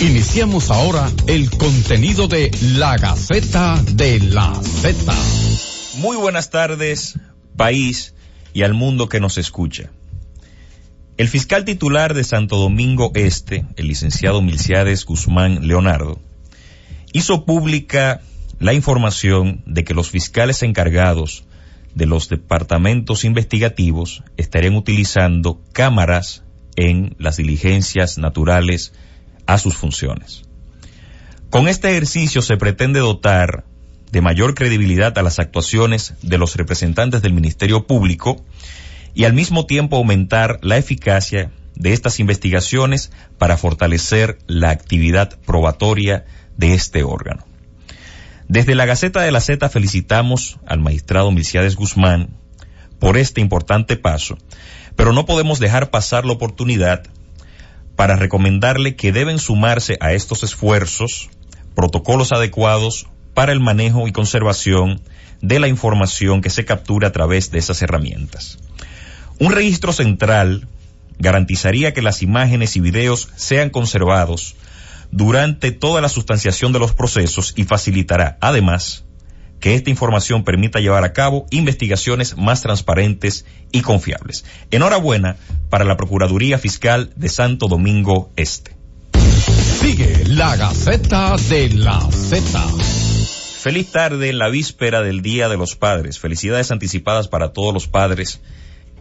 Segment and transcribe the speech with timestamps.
[0.00, 5.12] Iniciamos ahora el contenido de La Gaceta de la Z.
[5.96, 7.18] Muy buenas tardes,
[7.56, 8.14] país
[8.54, 9.90] y al mundo que nos escucha.
[11.16, 16.20] El fiscal titular de Santo Domingo Este, el licenciado Milciades Guzmán Leonardo,
[17.12, 18.20] hizo pública
[18.60, 21.44] la información de que los fiscales encargados
[21.96, 26.44] de los departamentos investigativos estarían utilizando cámaras
[26.76, 28.92] en las diligencias naturales
[29.48, 30.42] a sus funciones.
[31.50, 33.64] Con este ejercicio se pretende dotar
[34.12, 38.44] de mayor credibilidad a las actuaciones de los representantes del Ministerio Público
[39.14, 46.26] y al mismo tiempo aumentar la eficacia de estas investigaciones para fortalecer la actividad probatoria
[46.58, 47.46] de este órgano.
[48.48, 52.36] Desde la Gaceta de la Z felicitamos al magistrado Milciades Guzmán
[52.98, 54.36] por este importante paso,
[54.94, 57.04] pero no podemos dejar pasar la oportunidad
[57.98, 61.30] para recomendarle que deben sumarse a estos esfuerzos
[61.74, 65.00] protocolos adecuados para el manejo y conservación
[65.42, 68.60] de la información que se captura a través de esas herramientas.
[69.40, 70.68] Un registro central
[71.18, 74.54] garantizaría que las imágenes y videos sean conservados
[75.10, 79.06] durante toda la sustanciación de los procesos y facilitará, además,
[79.60, 84.44] que esta información permita llevar a cabo investigaciones más transparentes y confiables.
[84.70, 85.36] Enhorabuena
[85.70, 88.76] para la Procuraduría Fiscal de Santo Domingo Este.
[89.80, 92.60] Sigue la Gaceta de la Z.
[93.60, 96.18] Feliz tarde en la víspera del Día de los Padres.
[96.18, 98.40] Felicidades anticipadas para todos los padres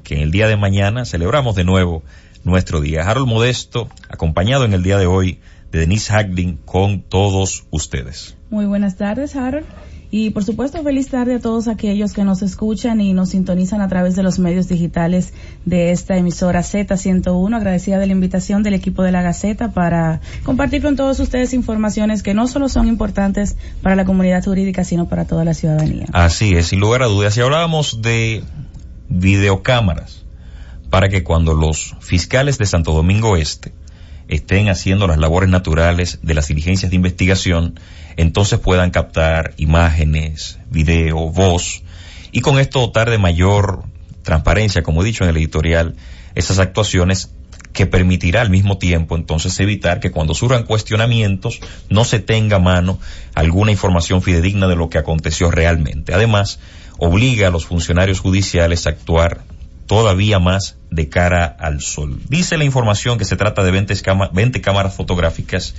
[0.04, 2.04] que en el día de mañana celebramos de nuevo
[2.44, 3.02] nuestro día.
[3.02, 5.40] Harold Modesto, acompañado en el día de hoy
[5.72, 8.38] de Denise Hagling con todos ustedes.
[8.50, 9.66] Muy buenas tardes, Harold.
[10.10, 13.90] Y por supuesto, feliz tarde a todos aquellos que nos escuchan y nos sintonizan a
[13.90, 15.34] través de los medios digitales
[15.66, 17.56] de esta emisora Z101.
[17.56, 22.24] Agradecida de la invitación del equipo de la Gaceta para compartir con todos ustedes informaciones
[22.24, 26.06] que no solo son importantes para la comunidad jurídica, sino para toda la ciudadanía.
[26.14, 27.34] Así es, sin lugar a dudas.
[27.34, 28.44] Si hablábamos de
[29.10, 30.26] videocámaras,
[30.90, 33.74] para que cuando los fiscales de Santo Domingo Este
[34.28, 37.80] estén haciendo las labores naturales de las diligencias de investigación,
[38.18, 41.84] entonces puedan captar imágenes, video, voz,
[42.32, 43.84] y con esto dotar de mayor
[44.24, 45.96] transparencia, como he dicho en el editorial,
[46.36, 47.32] esas actuaciones
[47.74, 52.60] que permitirá al mismo tiempo entonces evitar que cuando surjan cuestionamientos no se tenga a
[52.60, 53.00] mano
[53.36, 56.14] alguna información fidedigna de lo que aconteció realmente.
[56.14, 56.60] Además,
[56.98, 59.42] obliga a los funcionarios judiciales a actuar
[59.86, 62.20] todavía más de cara al sol.
[62.28, 65.76] Dice la información que se trata de 20, cámaras fotográficas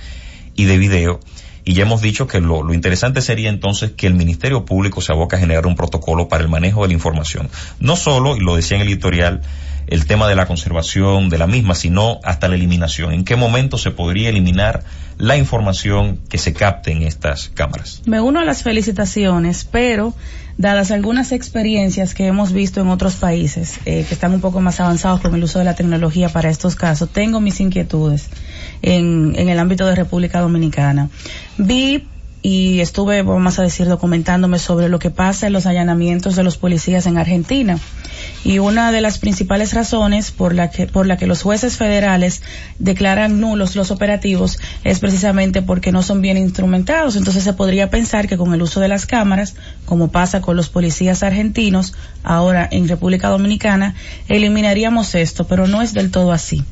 [0.55, 1.19] y de video.
[1.69, 5.37] Y ya hemos dicho que lo, interesante sería entonces que el Ministerio Público se aboca
[5.37, 7.47] a generar un protocolo para el manejo de la información.
[7.79, 9.43] No solo, y lo decía en el editorial,
[9.89, 13.11] el tema de la conservación de la misma, sino hasta la eliminación.
[13.11, 14.83] ¿En qué momento se podría eliminar
[15.17, 18.03] la información que se capte en estas cámaras?
[18.05, 20.13] Me uno a las felicitaciones, pero
[20.57, 24.79] dadas algunas experiencias que hemos visto en otros países eh, que están un poco más
[24.79, 28.27] avanzados con el uso de la tecnología para estos casos, tengo mis inquietudes
[28.83, 31.09] en, en el ámbito de República Dominicana.
[31.57, 32.05] Vi
[32.41, 36.57] y estuve, vamos a decir, documentándome sobre lo que pasa en los allanamientos de los
[36.57, 37.79] policías en Argentina.
[38.43, 42.41] Y una de las principales razones por la que, por la que los jueces federales
[42.79, 47.15] declaran nulos los operativos es precisamente porque no son bien instrumentados.
[47.15, 50.69] Entonces se podría pensar que con el uso de las cámaras, como pasa con los
[50.69, 51.93] policías argentinos,
[52.23, 53.95] ahora en República Dominicana,
[54.27, 56.63] eliminaríamos esto, pero no es del todo así.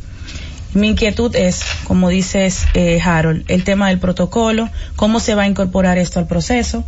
[0.73, 5.47] Mi inquietud es, como dices eh, Harold, el tema del protocolo, cómo se va a
[5.47, 6.83] incorporar esto al proceso.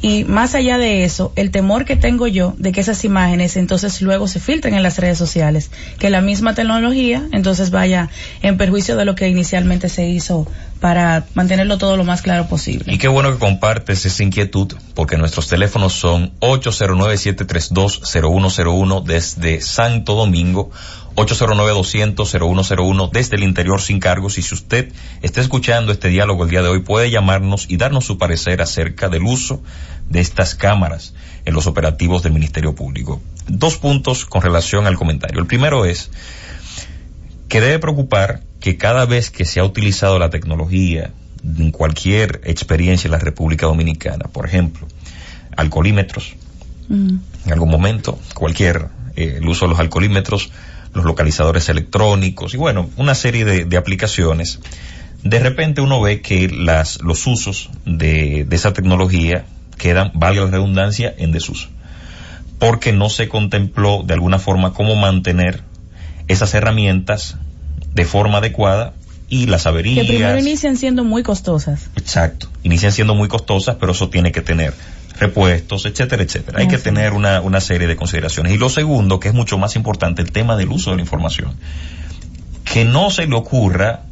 [0.00, 4.00] Y más allá de eso, el temor que tengo yo de que esas imágenes entonces
[4.00, 8.08] luego se filtren en las redes sociales, que la misma tecnología entonces vaya
[8.42, 10.46] en perjuicio de lo que inicialmente se hizo
[10.80, 12.92] para mantenerlo todo lo más claro posible.
[12.92, 20.70] Y qué bueno que compartes esa inquietud, porque nuestros teléfonos son 809-732-0101 desde Santo Domingo,
[21.18, 24.38] 809-200-0101 desde el interior sin cargos.
[24.38, 24.92] Y si usted
[25.22, 29.08] está escuchando este diálogo el día de hoy, puede llamarnos y darnos su parecer acerca
[29.08, 29.62] del uso
[30.08, 33.20] de estas cámaras en los operativos del Ministerio Público.
[33.46, 35.40] Dos puntos con relación al comentario.
[35.40, 36.10] El primero es
[37.48, 41.12] que debe preocupar que cada vez que se ha utilizado la tecnología
[41.42, 44.86] en cualquier experiencia en la República Dominicana, por ejemplo,
[45.56, 46.34] alcoholímetros,
[46.88, 47.16] mm.
[47.46, 50.50] en algún momento, cualquier, eh, el uso de los alcoholímetros,
[50.94, 54.60] los localizadores electrónicos y bueno, una serie de, aplicaciones,
[55.22, 59.44] de repente uno ve que las, los usos de, de esa tecnología
[59.76, 61.68] quedan, valga la redundancia, en desuso.
[62.58, 65.62] Porque no se contempló de alguna forma cómo mantener
[66.26, 67.36] esas herramientas
[67.94, 68.94] de forma adecuada
[69.28, 70.06] y las averías.
[70.06, 71.88] Que primero inician siendo muy costosas.
[71.96, 74.74] Exacto, inician siendo muy costosas, pero eso tiene que tener
[75.18, 76.60] repuestos, etcétera, etcétera.
[76.60, 78.52] Hay que tener una, una serie de consideraciones.
[78.52, 81.56] Y lo segundo, que es mucho más importante, el tema del uso de la información.
[82.64, 84.02] Que no se le ocurra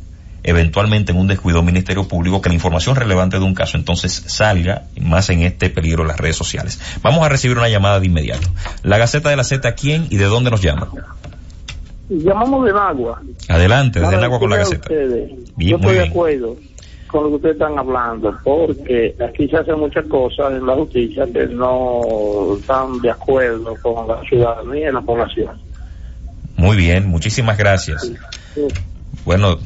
[0.42, 4.84] eventualmente en un descuido Ministerio Público que la información relevante de un caso entonces salga
[5.00, 6.78] más en este peligro de las redes sociales.
[7.02, 8.48] Vamos a recibir una llamada de inmediato.
[8.82, 10.88] La Gaceta de la Z, ¿quién y de dónde nos llama?
[12.08, 13.20] Llamamos de Nagua.
[13.48, 14.88] Adelante, de Nagua con la Gaceta.
[15.56, 16.56] Yo estoy de acuerdo
[17.16, 21.26] con lo que ustedes están hablando, porque aquí se hacen muchas cosas en la justicia
[21.32, 22.02] que no
[22.58, 25.56] están de acuerdo con la ciudadanía y la población.
[26.56, 28.12] Muy bien, muchísimas gracias.
[29.24, 29.56] Bueno,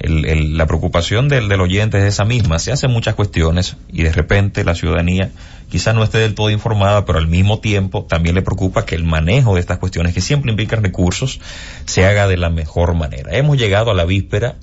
[0.00, 2.58] la preocupación del, del oyente es esa misma.
[2.58, 5.30] Se hacen muchas cuestiones y de repente la ciudadanía
[5.70, 9.04] quizás no esté del todo informada, pero al mismo tiempo también le preocupa que el
[9.04, 11.40] manejo de estas cuestiones, que siempre implican recursos,
[11.84, 13.30] se haga de la mejor manera.
[13.36, 14.56] Hemos llegado a la víspera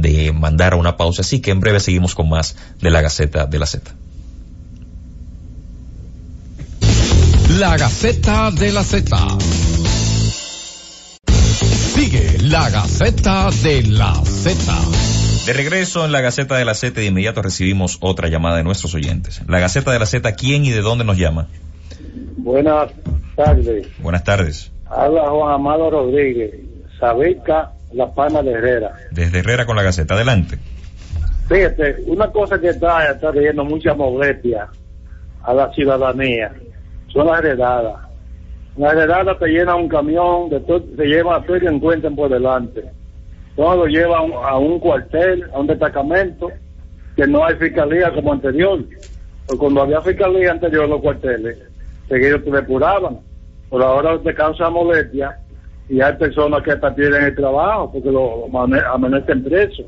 [0.00, 3.46] de mandar a una pausa, así que en breve seguimos con más de la Gaceta
[3.46, 3.92] de la Z.
[7.58, 9.16] La Gaceta de la Z.
[11.26, 14.58] Sigue la Gaceta de la Z.
[15.46, 18.94] De regreso en la Gaceta de la Z, de inmediato recibimos otra llamada de nuestros
[18.94, 19.40] oyentes.
[19.48, 21.48] La Gaceta de la Z, ¿quién y de dónde nos llama?
[22.36, 22.92] Buenas
[23.34, 23.86] tardes.
[23.98, 24.70] Buenas tardes.
[24.90, 26.54] Habla Juan Amado Rodríguez,
[27.00, 28.92] Sabeca, La Palma de Herrera.
[29.10, 30.58] Desde Herrera con la Gaceta, adelante.
[31.48, 34.68] Fíjate, una cosa que está, está trayendo mucha molestia
[35.42, 36.52] a la ciudadanía
[37.12, 37.96] son las heredadas.
[38.76, 42.28] Las heredadas te llena un camión, de todo, te lleva a todo y encuentran por
[42.28, 42.84] delante
[43.58, 46.48] todo lo lleva a un cuartel, a un destacamento,
[47.16, 48.84] que no hay fiscalía como anterior.
[49.46, 51.58] Porque cuando había fiscalía anterior en los cuarteles,
[52.08, 53.18] seguidos te depuraban.
[53.68, 55.40] Pero ahora te causa molestia
[55.88, 58.46] y hay personas que hasta pierden el trabajo porque lo
[58.92, 59.86] amanecen presos.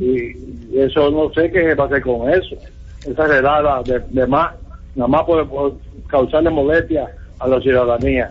[0.00, 2.56] Y eso no sé qué va a hacer con eso.
[3.06, 4.54] Esa redada de, de más,
[4.94, 5.44] nada más puede
[6.08, 7.08] causarle molestia
[7.40, 8.28] a la ciudadanía.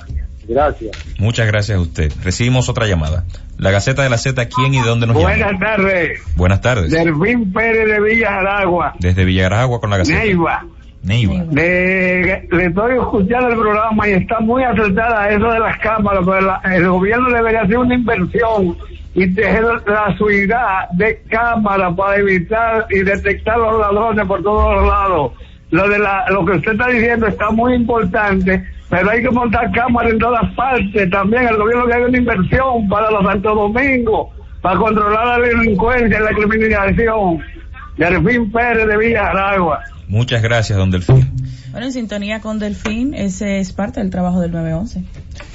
[0.47, 0.91] Gracias.
[1.19, 2.11] Muchas gracias a usted.
[2.23, 3.25] Recibimos otra llamada.
[3.57, 5.29] La Gaceta de la Z, ¿quién y de dónde nos llama?
[5.29, 6.19] Buenas tardes.
[6.35, 6.91] Buenas tardes.
[6.91, 8.93] Delfín Pérez de Villa Aragua.
[8.99, 10.19] Desde Villa Aragua con la Gaceta.
[10.19, 10.65] Neiva.
[11.03, 11.43] Neiva.
[11.51, 16.89] le estoy escuchando el programa y está muy acertada eso de las cámaras, pero el
[16.89, 18.77] gobierno debería hacer una inversión
[19.13, 24.87] y tener la suidad de cámaras para evitar y detectar los ladrones por todos los
[24.87, 25.31] lados.
[25.71, 29.71] Lo de la, lo que usted está diciendo está muy importante pero hay que montar
[29.71, 31.09] cámaras en todas partes.
[31.09, 34.29] También el gobierno que haga una inversión para los Santo Domingo,
[34.61, 37.39] para controlar la delincuencia y la criminalización.
[37.97, 39.83] Delfín Pérez de Villa Aragua.
[40.07, 41.31] Muchas gracias, don Delfín.
[41.71, 45.03] Bueno, en sintonía con Delfín, ese es parte del trabajo del 911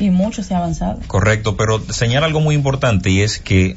[0.00, 1.00] y mucho se ha avanzado.
[1.06, 3.76] Correcto, pero señala algo muy importante y es que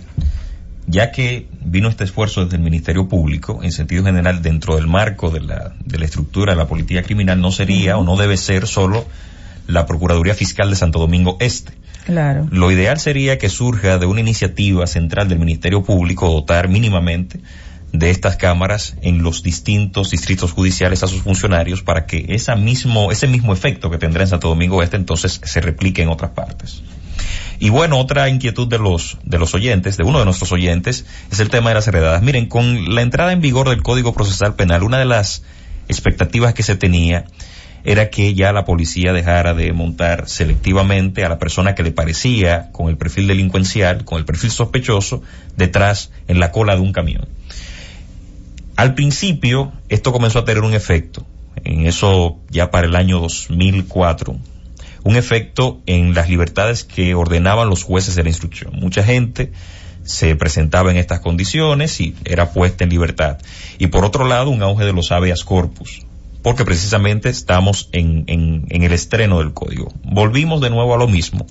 [0.88, 5.30] ya que vino este esfuerzo desde el Ministerio Público, en sentido general, dentro del marco
[5.30, 8.66] de la, de la estructura de la política criminal, no sería o no debe ser
[8.66, 9.06] solo
[9.68, 11.74] la Procuraduría Fiscal de Santo Domingo Este.
[12.06, 12.48] Claro.
[12.52, 17.40] Lo ideal sería que surja de una iniciativa central del Ministerio Público dotar mínimamente
[17.92, 23.12] de estas cámaras en los distintos distritos judiciales a sus funcionarios para que esa mismo,
[23.12, 26.84] ese mismo efecto que tendrá en Santo Domingo Este entonces se replique en otras partes.
[27.60, 31.40] Y bueno, otra inquietud de los, de los oyentes, de uno de nuestros oyentes, es
[31.40, 32.22] el tema de las heredadas.
[32.22, 35.44] Miren, con la entrada en vigor del Código Procesal Penal, una de las
[35.90, 37.26] expectativas que se tenía
[37.84, 42.72] era que ya la policía dejara de montar selectivamente a la persona que le parecía
[42.72, 45.22] con el perfil delincuencial, con el perfil sospechoso,
[45.56, 47.28] detrás en la cola de un camión.
[48.80, 51.26] Al principio, esto comenzó a tener un efecto,
[51.66, 54.38] en eso ya para el año 2004,
[55.04, 58.72] un efecto en las libertades que ordenaban los jueces de la instrucción.
[58.80, 59.52] Mucha gente
[60.06, 63.40] se presentaba en estas condiciones y era puesta en libertad.
[63.80, 66.06] Y por otro lado, un auge de los habeas corpus,
[66.42, 69.92] porque precisamente estamos en, en, en, el estreno del código.
[70.06, 71.46] Volvimos de nuevo a lo mismo.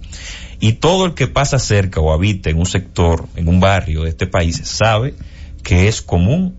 [0.61, 4.09] Y todo el que pasa cerca o habita en un sector, en un barrio de
[4.09, 5.15] este país, sabe
[5.63, 6.58] que es común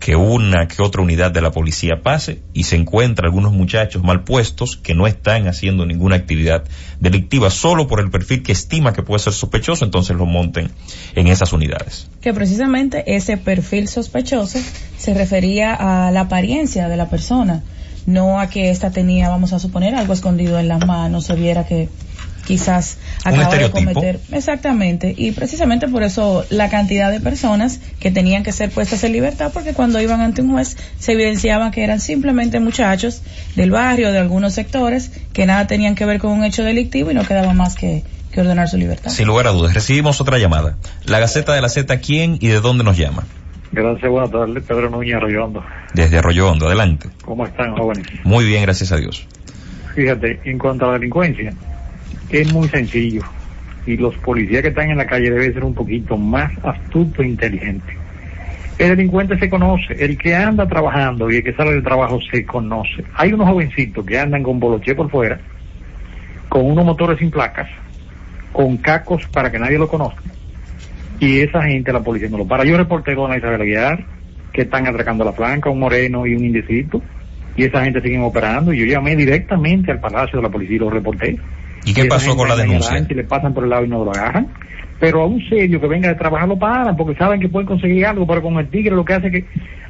[0.00, 4.24] que una que otra unidad de la policía pase y se encuentra algunos muchachos mal
[4.24, 6.64] puestos que no están haciendo ninguna actividad
[7.00, 10.70] delictiva solo por el perfil que estima que puede ser sospechoso, entonces lo monten
[11.14, 12.08] en esas unidades.
[12.22, 14.58] Que precisamente ese perfil sospechoso
[14.96, 17.62] se refería a la apariencia de la persona,
[18.06, 21.66] no a que ésta tenía, vamos a suponer, algo escondido en las manos, se viera
[21.66, 21.90] que
[22.46, 24.20] quizás acaba de cometer.
[24.32, 25.14] Exactamente.
[25.16, 29.50] Y precisamente por eso la cantidad de personas que tenían que ser puestas en libertad,
[29.52, 33.22] porque cuando iban ante un juez se evidenciaban que eran simplemente muchachos
[33.56, 37.14] del barrio, de algunos sectores, que nada tenían que ver con un hecho delictivo y
[37.14, 39.10] no quedaba más que, que ordenar su libertad.
[39.10, 39.74] Sin lugar a dudas.
[39.74, 40.76] Recibimos otra llamada.
[41.04, 43.24] La Gaceta de la Z, ¿quién y de dónde nos llama?
[43.72, 44.64] Gracias, buenas tardes.
[44.64, 45.64] Pedro Núñez Arroyo Hondo.
[45.94, 47.08] Desde Arroyo Hondo, adelante.
[47.24, 48.06] ¿Cómo están, jóvenes?
[48.24, 49.26] Muy bien, gracias a Dios.
[49.94, 51.52] Fíjate, en cuanto a la delincuencia,
[52.30, 53.22] es muy sencillo.
[53.86, 57.28] Y los policías que están en la calle deben ser un poquito más astutos e
[57.28, 57.96] inteligentes.
[58.78, 62.46] El delincuente se conoce, el que anda trabajando y el que sale del trabajo se
[62.46, 63.04] conoce.
[63.14, 65.38] Hay unos jovencitos que andan con boloche por fuera,
[66.48, 67.68] con unos motores sin placas,
[68.52, 70.22] con cacos para que nadie lo conozca.
[71.18, 72.64] Y esa gente, la policía no lo para.
[72.64, 74.02] Yo reporté con Isabel Aguiar
[74.52, 77.02] que están atracando la flanca, un moreno y un indecito,
[77.56, 78.72] y esa gente siguen operando.
[78.72, 81.38] Y yo llamé directamente al palacio de la policía y lo reporté.
[81.84, 82.90] ¿Y qué pasó con la denuncia?
[82.90, 84.48] adelante Y le pasan por el lado y no lo agarran.
[84.98, 88.04] Pero a un serio que venga de trabajar lo paran porque saben que pueden conseguir
[88.04, 89.44] algo, pero con el tigre lo que hace es que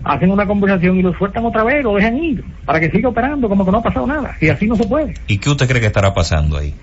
[0.04, 3.48] hacen una conversación y lo sueltan otra vez, lo dejan ir, para que siga operando
[3.48, 4.36] como que no ha pasado nada.
[4.40, 5.14] Y así no se puede.
[5.26, 6.74] ¿Y qué usted cree que estará pasando ahí?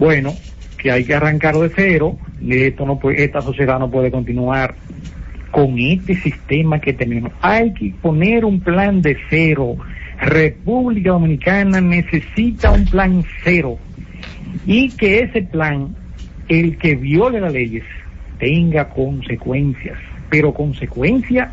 [0.00, 0.34] Bueno,
[0.76, 4.74] que hay que arrancar de cero, y esto no puede, esta sociedad no puede continuar
[5.52, 7.30] con este sistema que tenemos.
[7.40, 9.76] Hay que poner un plan de cero.
[10.18, 13.78] República Dominicana necesita un plan cero
[14.66, 15.94] y que ese plan,
[16.48, 17.84] el que viole las leyes,
[18.38, 19.98] tenga consecuencias,
[20.30, 21.50] pero consecuencias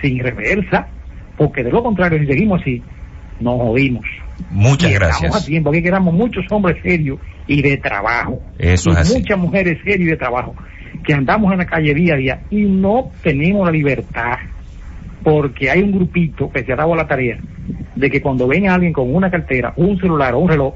[0.00, 0.88] sin reversa,
[1.36, 2.82] porque de lo contrario, si seguimos así,
[3.40, 4.04] nos jodimos.
[4.50, 5.46] Muchas Y estamos a gracias.
[5.46, 8.40] tiempo, aquí quedamos muchos hombres serios y de trabajo.
[8.58, 9.18] Eso y es así.
[9.18, 10.54] muchas mujeres serias y de trabajo,
[11.04, 14.36] que andamos en la calle día a día y no tenemos la libertad,
[15.22, 17.38] porque hay un grupito que se ha dado la tarea
[17.94, 20.74] de que cuando ven a alguien con una cartera, un celular o un reloj,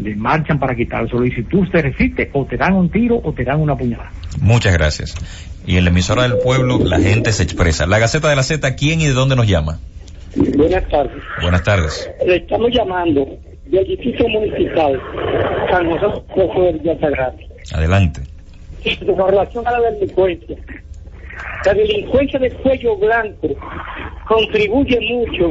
[0.00, 3.32] le marchan para quitárselo y si tú te resistes, o te dan un tiro o
[3.32, 4.10] te dan una puñalada.
[4.40, 5.14] Muchas gracias.
[5.66, 7.86] Y en la emisora del pueblo la gente se expresa.
[7.86, 9.78] La Gaceta de la Z, ¿quién y de dónde nos llama?
[10.56, 11.22] Buenas tardes.
[11.42, 12.10] Buenas tardes.
[12.26, 13.26] Le estamos llamando
[13.66, 15.00] del edificio municipal
[15.70, 17.46] San José de Altagracia.
[17.72, 18.22] Adelante.
[19.06, 20.56] Con relación a la delincuencia.
[21.64, 23.48] La delincuencia de cuello blanco
[24.26, 25.50] contribuye mucho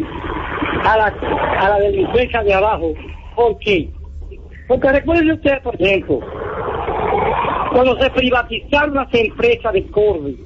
[0.84, 1.14] a la,
[1.60, 2.94] a la delincuencia de abajo.
[3.36, 3.90] ¿Por qué?
[4.70, 6.20] Porque recuerden ustedes, por ejemplo,
[7.74, 10.38] cuando se privatizaron las empresas de Corby,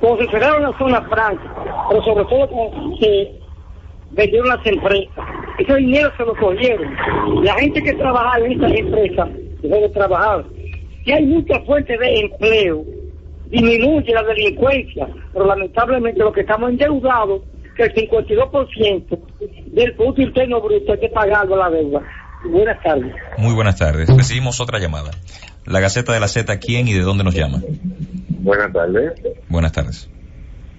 [0.00, 1.54] cuando se cerraron la zona franca,
[1.88, 3.38] pero sobre todo cuando se
[4.10, 5.24] vendieron las empresas,
[5.58, 6.92] ese dinero se lo cogieron.
[7.44, 9.28] La gente que trabajaba en esas empresas
[9.62, 10.44] dejó de trabajar.
[11.04, 12.84] Si hay mucha fuente de empleo,
[13.46, 17.42] disminuye la delincuencia, pero lamentablemente lo que estamos endeudados,
[17.76, 19.18] que el 52%
[19.66, 22.02] del Producto Interno Bruto hay que pagarlo a la deuda.
[22.44, 23.14] Buenas tardes.
[23.38, 24.08] Muy buenas tardes.
[24.08, 25.10] Recibimos otra llamada.
[25.66, 27.62] La Gaceta de la Z, ¿quién y de dónde nos llama?
[28.40, 29.12] Buenas tardes.
[29.48, 30.10] Buenas tardes.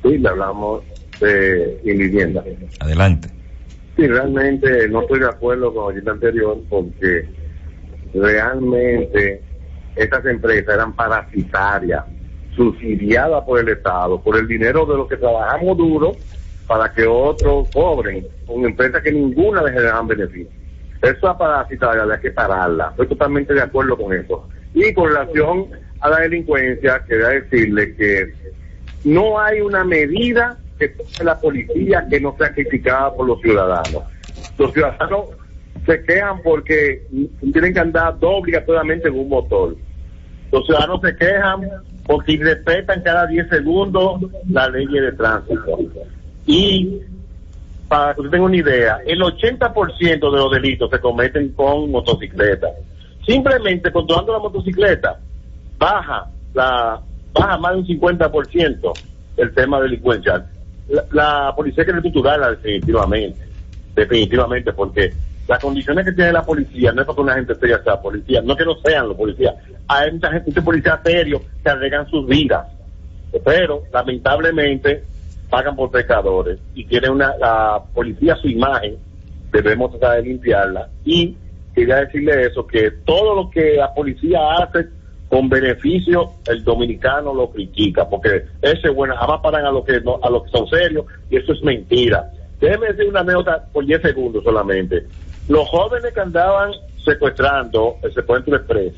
[0.03, 0.83] Sí, le hablamos
[1.19, 2.43] de vivienda.
[2.79, 3.29] Adelante.
[3.95, 7.27] Sí, realmente no estoy de acuerdo con el anterior porque
[8.13, 9.41] realmente
[9.95, 12.03] estas empresas eran parasitarias,
[12.55, 16.11] subsidiadas por el Estado, por el dinero de los que trabajamos duro
[16.67, 20.64] para que otros cobren, con empresas que ninguna les generan beneficio.
[21.05, 22.89] Esa parasitaria hay que pararla.
[22.91, 24.47] Estoy totalmente de acuerdo con eso.
[24.73, 25.67] Y con relación
[25.99, 28.33] a la delincuencia, quería decirle que
[29.03, 34.03] no hay una medida que tome la policía que no sea criticada por los ciudadanos.
[34.57, 35.25] Los ciudadanos
[35.85, 37.05] se quejan porque
[37.53, 39.75] tienen que andar obligatoriamente en un motor.
[40.51, 41.61] Los ciudadanos se quejan
[42.07, 45.79] porque respetan cada 10 segundos la ley de tránsito.
[46.47, 46.99] Y
[47.87, 52.67] para que usted tenga una idea, el 80% de los delitos se cometen con motocicleta.
[53.25, 55.19] Simplemente controlando la motocicleta,
[55.77, 56.99] baja la
[57.33, 58.93] baja más de un 50%
[59.37, 60.45] el tema delincuencial.
[60.87, 61.93] La, la policía hay que
[62.51, 63.39] definitivamente,
[63.95, 65.13] definitivamente, porque
[65.47, 68.55] las condiciones que tiene la policía no es porque una gente seria sea policía, no
[68.55, 69.53] que no sean los policías.
[69.87, 72.67] Hay mucha gente, muchos policías serios que arriesgan sus vidas,
[73.43, 75.03] pero lamentablemente
[75.55, 78.97] pagan por pecadores y tiene una la policía su imagen
[79.53, 80.89] debemos tratar de limpiarla.
[81.05, 81.33] Y
[81.73, 84.89] quería decirle eso que todo lo que la policía hace
[85.29, 90.19] con beneficio el dominicano lo critica porque ese bueno jamás paran a los que no,
[90.21, 92.29] a los que son serios y eso es mentira.
[92.59, 95.05] Déjeme decir una anécdota por 10 segundos solamente.
[95.47, 96.73] Los jóvenes que andaban
[97.05, 98.93] secuestrando el secuestro express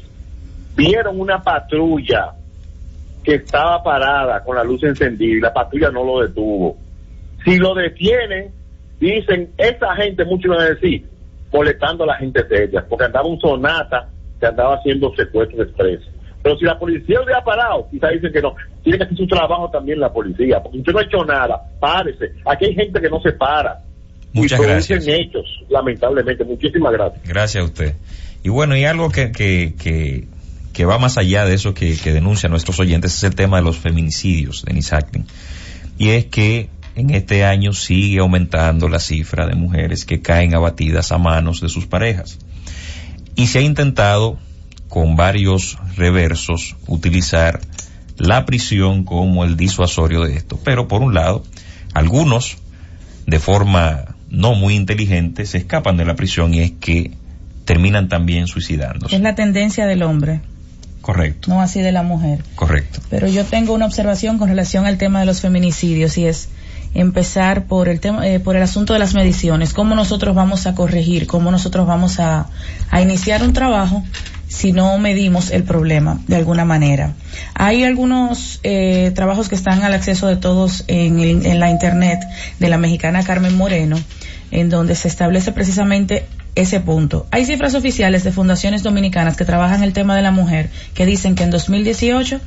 [0.75, 2.33] vieron una patrulla
[3.27, 6.77] que estaba parada con la luz encendida y la patrulla no lo detuvo.
[7.43, 8.53] Si lo detienen,
[9.01, 11.05] dicen, esa gente, muchos van a decir,
[11.51, 14.07] molestando a la gente seria, porque andaba un sonata
[14.39, 15.99] que andaba haciendo secuestros express.
[16.41, 19.69] Pero si la policía hubiera parado, quizás dicen que no, tiene que hacer su trabajo
[19.71, 22.31] también la policía, porque usted no ha hecho nada, párese.
[22.45, 23.81] Aquí hay gente que no se para.
[24.31, 25.19] Muchas y producen gracias.
[25.19, 26.45] hechos, lamentablemente.
[26.45, 27.27] Muchísimas gracias.
[27.27, 27.95] Gracias a usted.
[28.41, 30.27] Y bueno, y algo que, que, que
[30.77, 33.63] que va más allá de eso que, que denuncian nuestros oyentes, es el tema de
[33.63, 35.25] los feminicidios, Denis Acklin.
[35.97, 41.11] Y es que en este año sigue aumentando la cifra de mujeres que caen abatidas
[41.11, 42.37] a manos de sus parejas.
[43.35, 44.37] Y se ha intentado,
[44.87, 47.59] con varios reversos, utilizar
[48.15, 50.59] la prisión como el disuasorio de esto.
[50.63, 51.43] Pero por un lado,
[51.95, 52.59] algunos,
[53.25, 57.13] de forma no muy inteligente, se escapan de la prisión y es que
[57.65, 59.15] terminan también suicidándose.
[59.15, 60.41] Es la tendencia del hombre.
[61.07, 61.49] Correcto.
[61.49, 62.43] No así de la mujer.
[62.55, 62.99] Correcto.
[63.09, 66.49] Pero yo tengo una observación con relación al tema de los feminicidios y es
[66.93, 70.75] empezar por el tema, eh, por el asunto de las mediciones, cómo nosotros vamos a
[70.75, 72.47] corregir, cómo nosotros vamos a,
[72.89, 74.03] a iniciar un trabajo
[74.49, 77.13] si no medimos el problema de alguna manera.
[77.53, 82.19] Hay algunos eh, trabajos que están al acceso de todos en, en la internet
[82.59, 83.97] de la mexicana Carmen Moreno,
[84.51, 86.25] en donde se establece precisamente
[86.57, 87.27] ese punto.
[87.31, 91.35] Hay cifras oficiales de fundaciones dominicanas que trabajan el tema de la mujer que dicen
[91.35, 92.41] que en 2018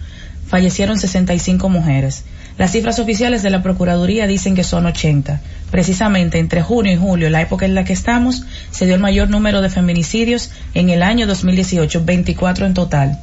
[0.47, 2.25] fallecieron 65 mujeres.
[2.59, 5.41] Las cifras oficiales de la Procuraduría dicen que son 80.
[5.71, 9.31] Precisamente entre junio y julio, la época en la que estamos, se dio el mayor
[9.31, 13.19] número de feminicidios en el año 2018, 24 en total.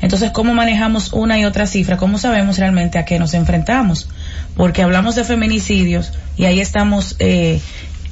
[0.00, 1.96] Entonces, ¿cómo manejamos una y otra cifra?
[1.96, 4.08] ¿Cómo sabemos realmente a qué nos enfrentamos?
[4.56, 7.60] Porque hablamos de feminicidios y ahí estamos eh,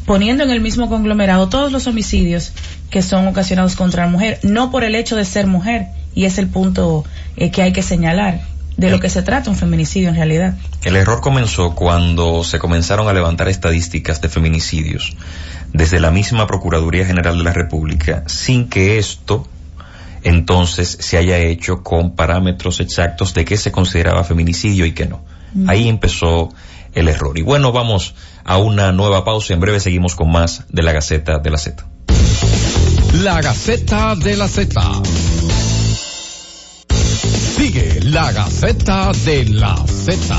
[0.06, 2.52] poniendo en el mismo conglomerado todos los homicidios
[2.90, 6.38] que son ocasionados contra la mujer, no por el hecho de ser mujer, y es
[6.38, 7.04] el punto
[7.36, 8.40] eh, que hay que señalar
[8.76, 10.54] de lo que se trata un feminicidio en realidad.
[10.84, 15.16] El error comenzó cuando se comenzaron a levantar estadísticas de feminicidios
[15.72, 19.48] desde la misma Procuraduría General de la República sin que esto
[20.22, 25.20] entonces se haya hecho con parámetros exactos de qué se consideraba feminicidio y qué no.
[25.68, 26.50] Ahí empezó
[26.96, 27.38] el error.
[27.38, 29.54] Y bueno, vamos a una nueva pausa.
[29.54, 31.86] En breve seguimos con más de la Gaceta de la Z.
[33.22, 34.80] La Gaceta de la Z.
[37.56, 40.36] Sigue la Gaceta de la Z.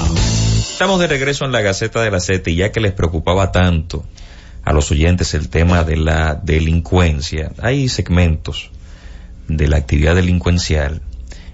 [0.72, 4.04] Estamos de regreso en la Gaceta de la Z y ya que les preocupaba tanto
[4.64, 8.70] a los oyentes el tema de la delincuencia, hay segmentos
[9.48, 11.02] de la actividad delincuencial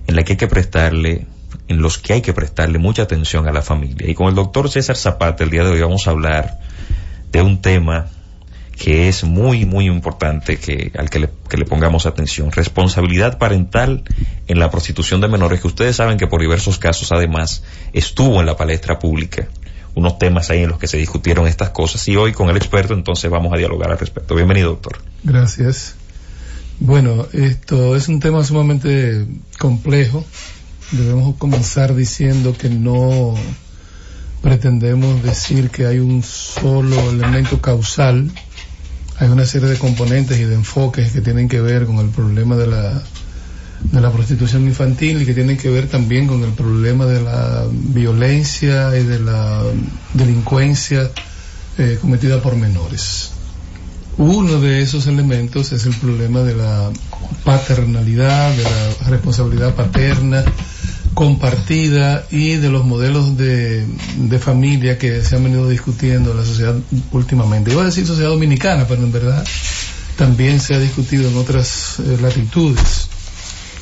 [0.07, 1.27] en la que hay que prestarle,
[1.67, 4.09] en los que hay que prestarle mucha atención a la familia.
[4.09, 6.59] Y con el doctor César Zapata el día de hoy vamos a hablar
[7.31, 8.07] de un tema
[8.77, 12.51] que es muy, muy importante que, al que le, que le pongamos atención.
[12.51, 14.03] Responsabilidad parental
[14.47, 18.47] en la prostitución de menores, que ustedes saben que por diversos casos además estuvo en
[18.47, 19.47] la palestra pública.
[19.95, 22.95] Unos temas ahí en los que se discutieron estas cosas y hoy con el experto
[22.95, 24.33] entonces vamos a dialogar al respecto.
[24.33, 24.97] Bienvenido, doctor.
[25.23, 25.95] Gracias.
[26.79, 29.27] Bueno, esto es un tema sumamente
[29.59, 30.25] complejo.
[30.93, 33.35] Debemos comenzar diciendo que no
[34.41, 38.31] pretendemos decir que hay un solo elemento causal
[39.19, 42.55] hay una serie de componentes y de enfoques que tienen que ver con el problema
[42.55, 43.01] de la,
[43.91, 47.65] de la prostitución infantil y que tienen que ver también con el problema de la
[47.71, 49.63] violencia y de la
[50.13, 51.11] delincuencia
[51.77, 53.32] eh, cometida por menores.
[54.17, 56.91] Uno de esos elementos es el problema de la
[57.43, 60.43] paternalidad, de la responsabilidad paterna,
[61.13, 63.85] compartida y de los modelos de,
[64.17, 66.75] de, familia que se han venido discutiendo en la sociedad
[67.11, 67.71] últimamente.
[67.71, 69.43] Iba a decir sociedad dominicana, pero en verdad
[70.17, 73.09] también se ha discutido en otras eh, latitudes.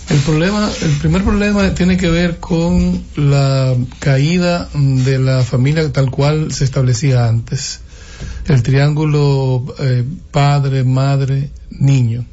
[0.09, 6.11] El problema, el primer problema tiene que ver con la caída de la familia tal
[6.11, 7.79] cual se establecía antes.
[8.47, 12.25] El triángulo eh, padre, madre, niño.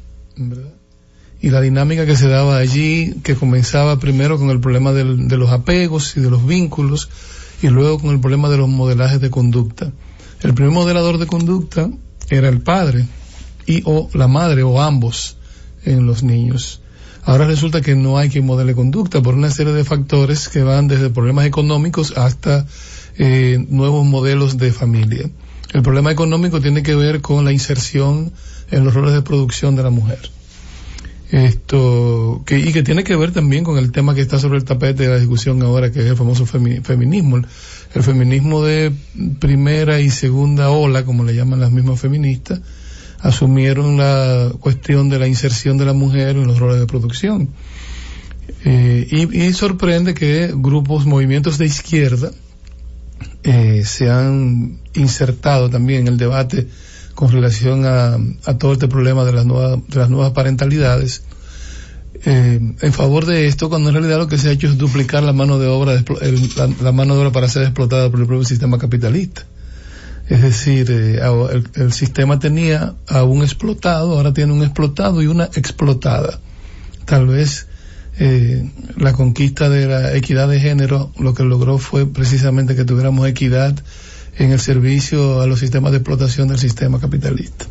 [1.41, 5.51] y la dinámica que se daba allí, que comenzaba primero con el problema de los
[5.51, 7.09] apegos y de los vínculos,
[7.61, 9.91] y luego con el problema de los modelajes de conducta.
[10.41, 11.89] El primer modelador de conducta
[12.29, 13.05] era el padre
[13.65, 15.37] y o la madre o ambos
[15.83, 16.81] en los niños.
[17.23, 20.87] Ahora resulta que no hay quien modele conducta por una serie de factores que van
[20.87, 22.65] desde problemas económicos hasta
[23.17, 25.29] eh, nuevos modelos de familia.
[25.73, 28.31] El problema económico tiene que ver con la inserción
[28.71, 30.19] en los roles de producción de la mujer.
[31.31, 34.63] Esto que, y que tiene que ver también con el tema que está sobre el
[34.63, 37.37] tapete de la discusión ahora que es el famoso feminismo.
[37.37, 38.91] El, feminismo de
[39.39, 42.61] primera y segunda ola como le llaman las mismas feministas
[43.19, 47.49] asumieron la cuestión de la inserción de la mujer en los roles de producción.
[48.65, 52.31] Eh, y, y, sorprende que grupos movimientos de izquierda
[53.43, 56.67] eh, se han insertado también en el debate
[57.15, 58.17] con relación a,
[58.57, 61.23] todo este problema de las nuevas, de parentalidades,
[62.25, 65.23] eh, en favor de esto, cuando en realidad lo que se ha hecho es duplicar
[65.23, 68.25] la mano de obra, el, la, la, mano de obra para ser explotada por el
[68.25, 69.43] propio sistema capitalista.
[70.27, 71.19] Es decir, eh,
[71.51, 76.39] el, el, sistema tenía a un explotado, ahora tiene un explotado y una explotada.
[77.05, 77.68] Tal vez
[78.21, 83.25] eh, la conquista de la equidad de género lo que logró fue precisamente que tuviéramos
[83.27, 83.81] equidad
[84.37, 87.65] en el servicio a los sistemas de explotación del sistema capitalista.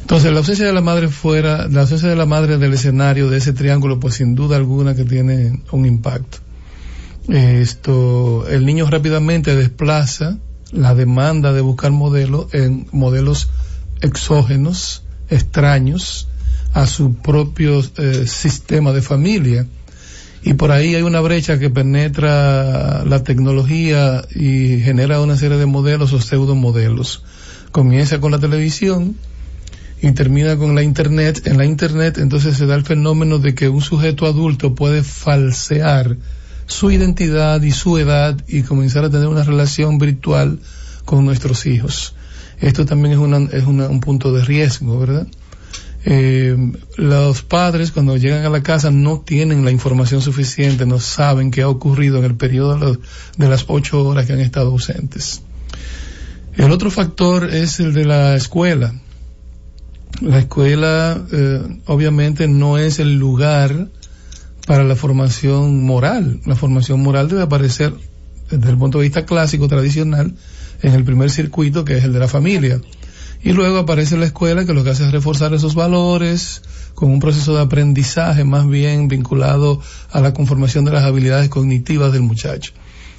[0.00, 3.38] Entonces, la ausencia de la madre fuera, la ausencia de la madre del escenario de
[3.38, 6.38] ese triángulo, pues sin duda alguna que tiene un impacto.
[7.28, 10.38] Esto, el niño rápidamente desplaza
[10.70, 13.50] la demanda de buscar modelos en modelos
[14.00, 16.28] exógenos, extraños
[16.76, 19.66] a su propio eh, sistema de familia.
[20.42, 25.64] Y por ahí hay una brecha que penetra la tecnología y genera una serie de
[25.64, 27.24] modelos o pseudomodelos.
[27.72, 29.16] Comienza con la televisión
[30.02, 31.46] y termina con la internet.
[31.46, 36.18] En la internet entonces se da el fenómeno de que un sujeto adulto puede falsear
[36.66, 40.58] su identidad y su edad y comenzar a tener una relación virtual
[41.06, 42.14] con nuestros hijos.
[42.60, 45.26] Esto también es, una, es una, un punto de riesgo, ¿verdad?
[46.08, 46.56] Eh,
[46.96, 51.62] los padres cuando llegan a la casa no tienen la información suficiente, no saben qué
[51.62, 52.96] ha ocurrido en el periodo
[53.36, 55.42] de, las ocho horas que han estado ausentes.
[56.56, 58.94] El otro factor es el de la escuela.
[60.20, 63.88] La escuela eh, obviamente no es el lugar
[64.64, 66.40] para la formación moral.
[66.46, 67.92] La formación moral debe aparecer
[68.48, 70.34] desde el punto de vista clásico, tradicional,
[70.82, 72.80] en el primer circuito que es el de la familia.
[73.42, 76.62] Y luego aparece la escuela que lo que hace es reforzar esos valores
[76.94, 82.12] con un proceso de aprendizaje más bien vinculado a la conformación de las habilidades cognitivas
[82.12, 82.72] del muchacho.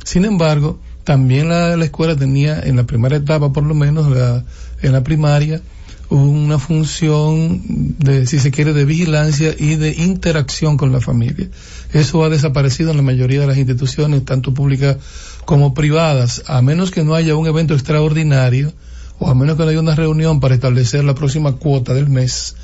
[0.03, 4.43] Sin embargo, también la, la escuela tenía en la primera etapa, por lo menos la,
[4.81, 5.61] en la primaria,
[6.09, 7.61] una función
[7.99, 11.49] de, si se quiere, de vigilancia y de interacción con la familia.
[11.93, 14.97] Eso ha desaparecido en la mayoría de las instituciones, tanto públicas
[15.45, 18.73] como privadas, a menos que no haya un evento extraordinario
[19.19, 22.55] o a menos que no haya una reunión para establecer la próxima cuota del mes.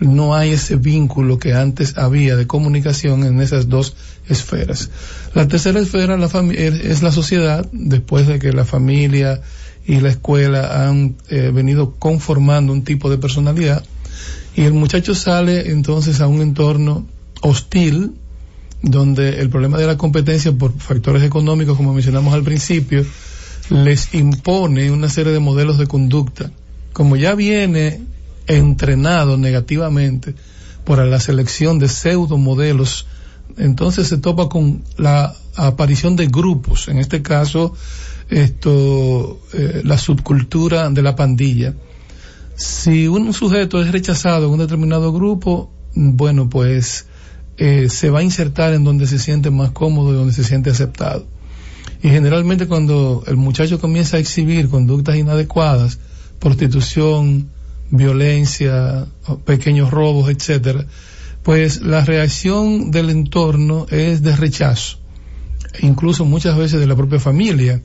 [0.00, 3.94] No hay ese vínculo que antes había de comunicación en esas dos
[4.28, 4.90] esferas.
[5.34, 6.16] La tercera esfera
[6.52, 9.40] es la sociedad, después de que la familia
[9.86, 13.84] y la escuela han eh, venido conformando un tipo de personalidad
[14.54, 17.06] y el muchacho sale entonces a un entorno
[17.40, 18.12] hostil
[18.82, 23.04] donde el problema de la competencia por factores económicos como mencionamos al principio
[23.72, 26.50] les impone una serie de modelos de conducta
[26.92, 28.02] como ya viene
[28.46, 30.34] entrenado negativamente
[30.84, 33.06] por la selección de pseudo modelos
[33.56, 37.74] entonces se topa con la aparición de grupos en este caso
[38.32, 41.74] esto, eh, la subcultura de la pandilla.
[42.54, 47.06] Si un sujeto es rechazado en un determinado grupo, bueno, pues
[47.58, 50.70] eh, se va a insertar en donde se siente más cómodo y donde se siente
[50.70, 51.26] aceptado.
[52.02, 56.00] Y generalmente cuando el muchacho comienza a exhibir conductas inadecuadas,
[56.40, 57.48] prostitución,
[57.90, 59.06] violencia,
[59.44, 60.84] pequeños robos, etcétera,
[61.44, 64.98] pues la reacción del entorno es de rechazo,
[65.80, 67.82] incluso muchas veces de la propia familia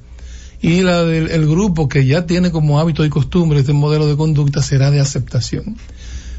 [0.62, 4.18] y la del el grupo que ya tiene como hábito y costumbre este modelo de
[4.18, 5.78] conducta será de aceptación.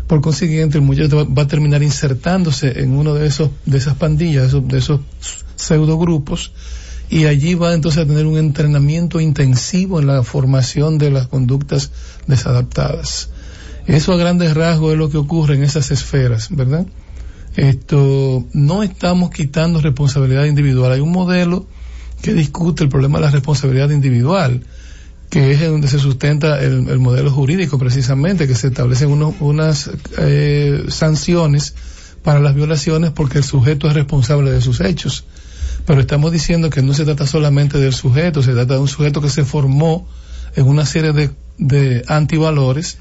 [0.09, 4.43] Por consiguiente, el muchacho va a terminar insertándose en uno de esos de esas pandillas,
[4.43, 5.01] de esos, de esos
[5.55, 6.53] pseudo grupos
[7.11, 11.91] y allí va entonces a tener un entrenamiento intensivo en la formación de las conductas
[12.27, 13.31] desadaptadas.
[13.87, 16.87] Eso a grandes rasgos es lo que ocurre en esas esferas, ¿verdad?
[17.57, 20.93] Esto no estamos quitando responsabilidad individual.
[20.93, 21.67] Hay un modelo
[22.21, 24.63] que discute el problema de la responsabilidad individual,
[25.31, 31.75] que es donde se sustenta el, modelo jurídico precisamente, que se establecen unas eh, sanciones
[32.23, 35.25] para las violaciones porque el sujeto es responsable de sus hechos.
[35.89, 39.23] Pero estamos diciendo que no se trata solamente del sujeto, se trata de un sujeto
[39.23, 40.07] que se formó
[40.55, 42.99] en una serie de, de antivalores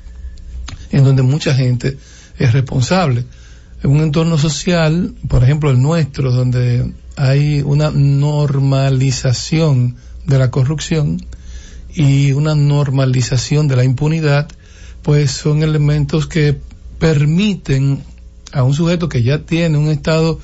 [0.91, 1.97] en donde mucha gente
[2.39, 3.25] es responsable.
[3.83, 11.21] En un entorno social, por ejemplo el nuestro, donde hay una normalización de la corrupción
[11.93, 14.47] y una normalización de la impunidad,
[15.01, 16.57] pues son elementos que
[16.99, 18.01] permiten
[18.53, 20.39] a un sujeto que ya tiene un estado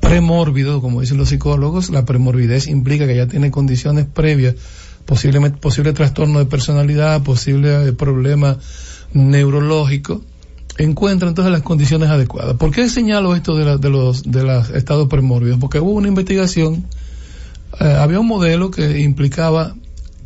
[0.00, 4.54] premórbido, como dicen los psicólogos, la premorbidez implica que ya tiene condiciones previas,
[5.06, 8.58] posiblemente posible trastorno de personalidad, posible problema
[9.12, 10.22] neurológico,
[10.78, 12.56] encuentra entonces las condiciones adecuadas.
[12.56, 15.58] ¿Por qué señalo esto de, de los de los estados premórbidos?
[15.58, 16.86] Porque hubo una investigación,
[17.80, 19.74] eh, había un modelo que implicaba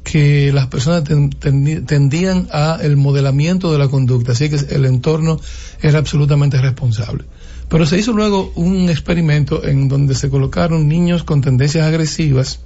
[0.05, 5.40] que las personas tendían a el modelamiento de la conducta, así que el entorno
[5.83, 7.25] era absolutamente responsable.
[7.69, 12.61] Pero se hizo luego un experimento en donde se colocaron niños con tendencias agresivas,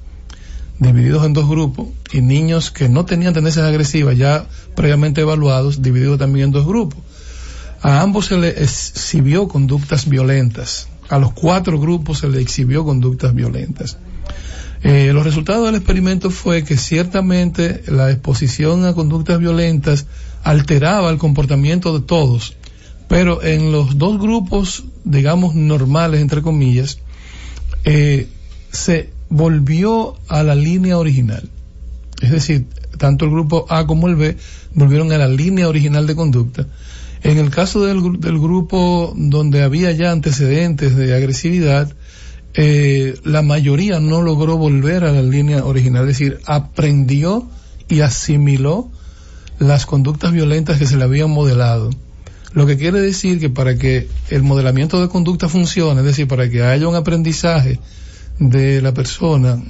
[0.79, 6.19] divididos en dos grupos, y niños que no tenían tendencias agresivas, ya previamente evaluados, divididos
[6.19, 6.99] también en dos grupos
[7.81, 8.57] a ambos se les
[8.97, 13.97] exhibió conductas violentas a los cuatro grupos se le exhibió conductas violentas.
[14.83, 20.07] Eh, los resultados del experimento fue que ciertamente la exposición a conductas violentas
[20.45, 22.57] alteraba el comportamiento de todos,
[23.09, 26.99] pero en los dos grupos, digamos, normales, entre comillas,
[27.85, 28.29] eh,
[28.71, 31.49] se volvió a la línea original.
[32.21, 32.67] Es decir,
[32.99, 34.37] tanto el grupo A como el B
[34.75, 36.67] volvieron a la línea original de conducta.
[37.23, 41.93] En el caso del, del grupo donde había ya antecedentes de agresividad,
[42.61, 47.49] eh, la mayoría no logró volver a la línea original, es decir, aprendió
[47.89, 48.91] y asimiló
[49.61, 51.91] las conductas violentas que se le habían modelado.
[52.55, 56.51] Lo que quiere decir que para que el modelamiento de conducta funcione, es decir, para
[56.51, 57.79] que haya un aprendizaje
[58.41, 59.63] de la persona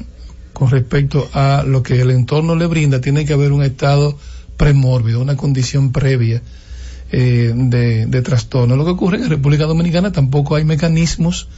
[0.54, 4.16] con respecto a lo que el entorno le brinda, tiene que haber un estado
[4.56, 6.40] premórbido, una condición previa
[7.12, 8.76] eh, de, de trastorno.
[8.76, 11.48] Lo que ocurre en República Dominicana tampoco hay mecanismos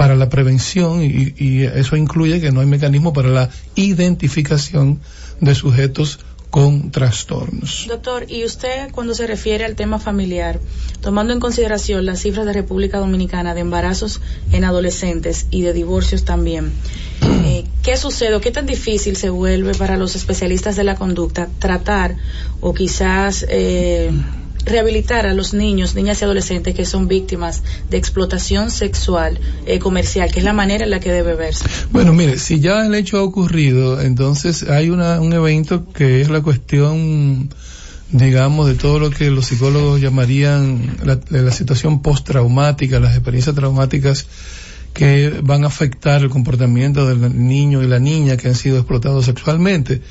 [0.00, 4.98] para la prevención y, y, eso incluye que no hay mecanismo para la identificación
[5.42, 7.84] de sujetos con trastornos.
[7.86, 10.58] Doctor, y usted cuando se refiere al tema familiar,
[11.02, 16.24] tomando en consideración las cifras de República Dominicana de embarazos en adolescentes y de divorcios
[16.24, 16.72] también,
[17.44, 21.50] eh, ¿qué sucede o qué tan difícil se vuelve para los especialistas de la conducta
[21.58, 22.16] tratar
[22.62, 24.10] o quizás eh,
[24.64, 30.30] rehabilitar a los niños, niñas y adolescentes que son víctimas de explotación sexual eh, comercial,
[30.30, 31.64] que es la manera en la que debe verse.
[31.90, 36.30] Bueno, mire, si ya el hecho ha ocurrido, entonces hay una, un evento que es
[36.30, 37.50] la cuestión,
[38.10, 44.26] digamos, de todo lo que los psicólogos llamarían la, la situación postraumática, las experiencias traumáticas
[44.92, 49.26] que van a afectar el comportamiento del niño y la niña que han sido explotados
[49.26, 50.02] sexualmente.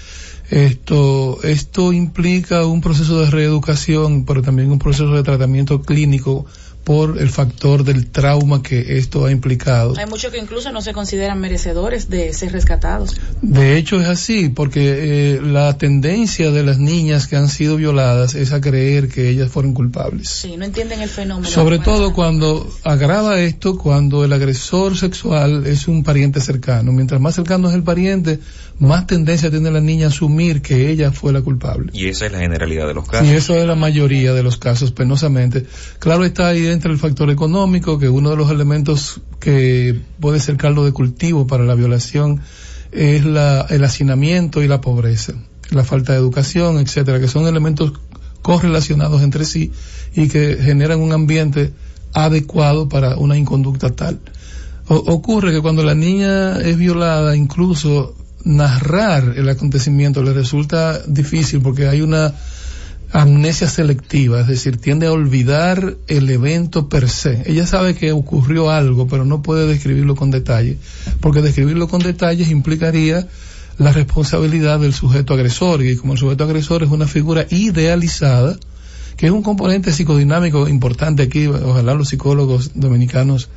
[0.49, 6.45] Esto, esto implica un proceso de reeducación, pero también un proceso de tratamiento clínico
[6.83, 9.93] por el factor del trauma que esto ha implicado.
[9.95, 13.15] Hay muchos que incluso no se consideran merecedores de ser rescatados.
[13.43, 18.33] De hecho es así, porque eh, la tendencia de las niñas que han sido violadas
[18.33, 20.29] es a creer que ellas fueron culpables.
[20.29, 21.47] Sí, no entienden el fenómeno.
[21.47, 26.91] Sobre todo cuando agrava esto, cuando el agresor sexual es un pariente cercano.
[26.91, 28.39] Mientras más cercano es el pariente,
[28.80, 31.92] más tendencia tiene la niña a asumir que ella fue la culpable.
[31.94, 33.28] Y esa es la generalidad de los casos.
[33.28, 35.65] Y eso es la mayoría de los casos, penosamente.
[36.00, 40.58] Claro está ahí entra el factor económico, que uno de los elementos que puede ser
[40.58, 42.42] caldo de cultivo para la violación
[42.92, 45.34] es la, el hacinamiento y la pobreza,
[45.72, 47.94] la falta de educación, etcétera, que son elementos
[48.42, 49.72] correlacionados entre sí
[50.15, 51.74] y que generan un ambiente
[52.13, 54.20] adecuado para una inconducta tal.
[54.88, 61.62] O, ocurre que cuando la niña es violada, incluso narrar el acontecimiento le resulta difícil
[61.62, 62.34] porque hay una
[63.12, 67.43] amnesia selectiva, es decir, tiende a olvidar el evento per se.
[67.47, 70.78] Ella sabe que ocurrió algo, pero no puede describirlo con detalle,
[71.19, 73.28] porque describirlo con detalles implicaría
[73.80, 78.58] la responsabilidad del sujeto agresor, y como el sujeto agresor es una figura idealizada,
[79.17, 83.49] que es un componente psicodinámico importante aquí, ojalá los psicólogos dominicanos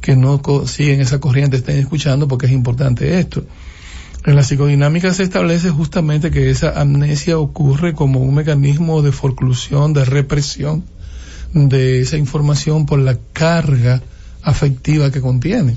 [0.00, 3.44] que no siguen esa corriente estén escuchando, porque es importante esto.
[4.26, 9.92] En la psicodinámica se establece justamente que esa amnesia ocurre como un mecanismo de forclusión,
[9.92, 10.82] de represión
[11.54, 14.02] de esa información por la carga
[14.42, 15.76] afectiva que contiene.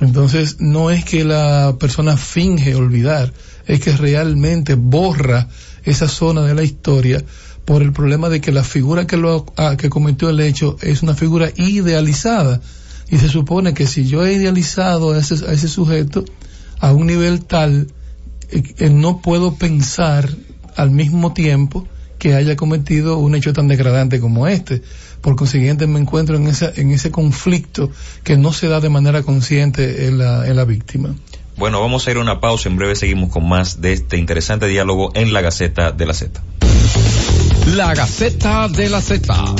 [0.00, 3.32] Entonces, no es que la persona finge olvidar,
[3.66, 5.48] es que realmente borra
[5.82, 7.24] esa zona de la historia
[7.64, 11.02] por el problema de que la figura que lo ah, que cometió el hecho es
[11.02, 12.60] una figura idealizada
[13.10, 16.24] y se supone que si yo he idealizado a ese, a ese sujeto
[16.80, 17.88] a un nivel tal
[18.50, 20.28] eh, no puedo pensar
[20.76, 21.86] al mismo tiempo
[22.18, 24.82] que haya cometido un hecho tan degradante como este.
[25.20, 27.90] Por consiguiente, me encuentro en, esa, en ese conflicto
[28.24, 31.14] que no se da de manera consciente en la, en la víctima.
[31.56, 32.68] Bueno, vamos a ir a una pausa.
[32.68, 36.42] En breve seguimos con más de este interesante diálogo en la Gaceta de la Z.
[37.74, 39.54] La Gaceta de la Z.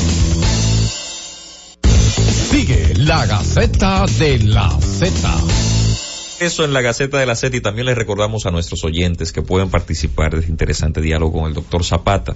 [2.50, 5.79] Sigue la Gaceta de la Z.
[6.40, 9.42] Eso en la Gaceta de la Z y también les recordamos a nuestros oyentes que
[9.42, 12.34] pueden participar de este interesante diálogo con el doctor Zapata,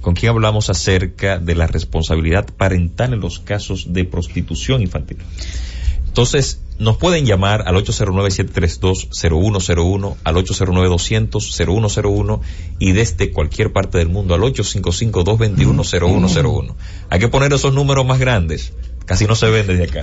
[0.00, 5.18] con quien hablamos acerca de la responsabilidad parental en los casos de prostitución infantil.
[6.06, 12.40] Entonces, nos pueden llamar al 809-732-0101, al 809-200-0101
[12.78, 16.74] y desde cualquier parte del mundo al 855-221-0101.
[17.10, 18.72] Hay que poner esos números más grandes
[19.06, 20.02] Casi no se ven desde acá.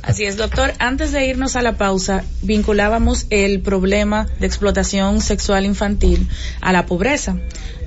[0.02, 0.72] Así es, doctor.
[0.78, 6.28] Antes de irnos a la pausa, vinculábamos el problema de explotación sexual infantil
[6.60, 7.36] a la pobreza.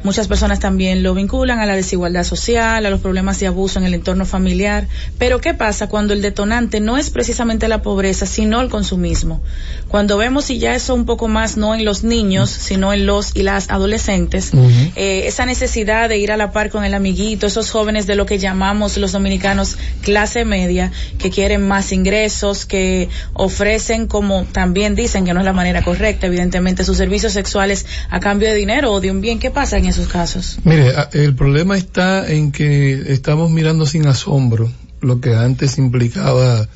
[0.04, 3.86] Muchas personas también lo vinculan a la desigualdad social, a los problemas de abuso en
[3.86, 4.86] el entorno familiar.
[5.18, 9.42] Pero ¿qué pasa cuando el detonante no es precisamente la pobreza, sino el consumismo?
[9.88, 13.34] Cuando vemos, y ya eso un poco más no en los niños, sino en los
[13.34, 14.52] y las adolescentes,
[14.98, 18.26] eh, esa necesidad de ir a la par con el amiguito, esos jóvenes de lo
[18.26, 25.26] que llamamos los dominicanos clase media, que quieren más ingresos, que ofrecen, como también dicen
[25.26, 29.00] que no es la manera correcta, evidentemente, sus servicios sexuales a cambio de dinero o
[29.00, 29.40] de un bien.
[29.40, 30.58] ¿Qué pasa en esos casos?
[30.64, 36.68] Mire, el problema está en que estamos mirando sin asombro lo que antes implicaba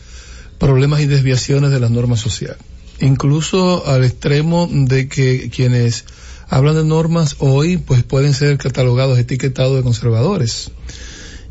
[0.60, 2.58] problemas y desviaciones de la norma social.
[3.00, 6.06] Incluso al extremo de que quienes
[6.50, 10.72] hablan de normas hoy pues pueden ser catalogados, etiquetados de conservadores.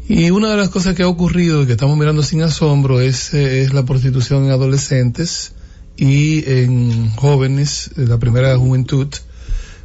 [0.09, 3.35] Y una de las cosas que ha ocurrido y que estamos mirando sin asombro es,
[3.35, 5.53] eh, es la prostitución en adolescentes
[5.97, 9.09] y en jóvenes de la primera juventud,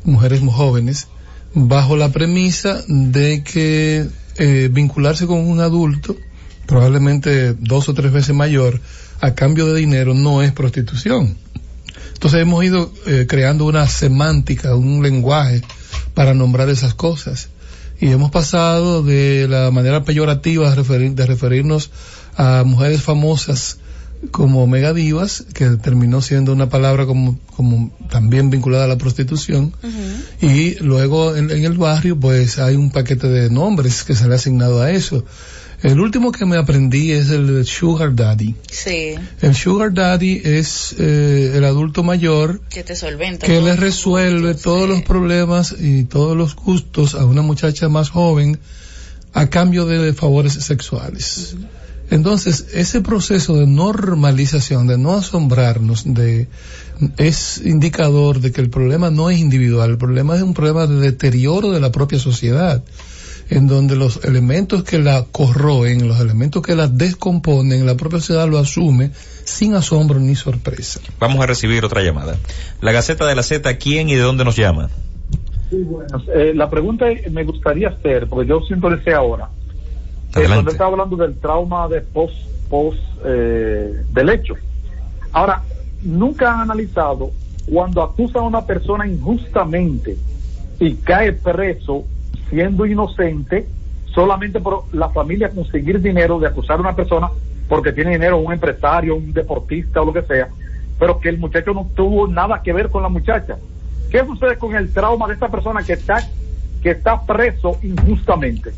[0.03, 1.07] mujeres muy jóvenes,
[1.55, 4.07] bajo la premisa de que
[4.37, 6.15] eh, vincularse con un adulto,
[6.67, 8.79] probablemente dos o tres veces mayor,
[9.21, 11.35] a cambio de dinero no es prostitución.
[12.13, 15.63] Entonces hemos ido eh, creando una semántica, un lenguaje
[16.13, 17.49] para nombrar esas cosas.
[18.01, 21.91] Y hemos pasado de la manera peyorativa de, referir- de referirnos
[22.35, 23.77] a mujeres famosas
[24.31, 29.73] como megadivas, que terminó siendo una palabra como, como también vinculada a la prostitución.
[30.41, 34.33] Y luego en, en el barrio pues hay un paquete de nombres que se le
[34.33, 35.23] ha asignado a eso.
[35.83, 38.55] El último que me aprendí es el de Sugar Daddy.
[38.71, 43.47] Sí, El Sugar Daddy es eh, el adulto mayor que te solventa.
[43.47, 43.65] que todo.
[43.65, 48.59] le resuelve todos los problemas y todos los gustos a una muchacha más joven
[49.33, 51.55] a cambio de favores sexuales.
[52.11, 56.49] Entonces, ese proceso de normalización, de no asombrarnos, de,
[57.17, 60.99] es indicador de que el problema no es individual, el problema es un problema de
[60.99, 62.83] deterioro de la propia sociedad,
[63.51, 68.47] en donde los elementos que la corroen, los elementos que la descomponen, la propia sociedad
[68.47, 69.11] lo asume
[69.43, 71.01] sin asombro ni sorpresa.
[71.19, 72.37] Vamos a recibir otra llamada.
[72.79, 74.89] La Gaceta de la Z, ¿quién y de dónde nos llama?
[75.69, 79.49] Sí, bueno, eh, la pregunta me gustaría hacer, porque yo sintonicé ahora,
[80.37, 82.35] eh, cuando está hablando del trauma de post,
[82.69, 84.53] post eh, del hecho.
[85.33, 85.61] Ahora,
[86.03, 87.31] nunca han analizado
[87.69, 90.17] cuando acusan a una persona injustamente
[90.79, 92.05] y cae preso
[92.51, 93.65] siendo inocente
[94.13, 97.29] solamente por la familia conseguir dinero de acusar a una persona
[97.67, 100.49] porque tiene dinero, un empresario, un deportista o lo que sea,
[100.99, 103.57] pero que el muchacho no tuvo nada que ver con la muchacha.
[104.11, 106.27] ¿Qué sucede con el trauma de esta persona que está
[106.83, 108.73] que está preso injustamente?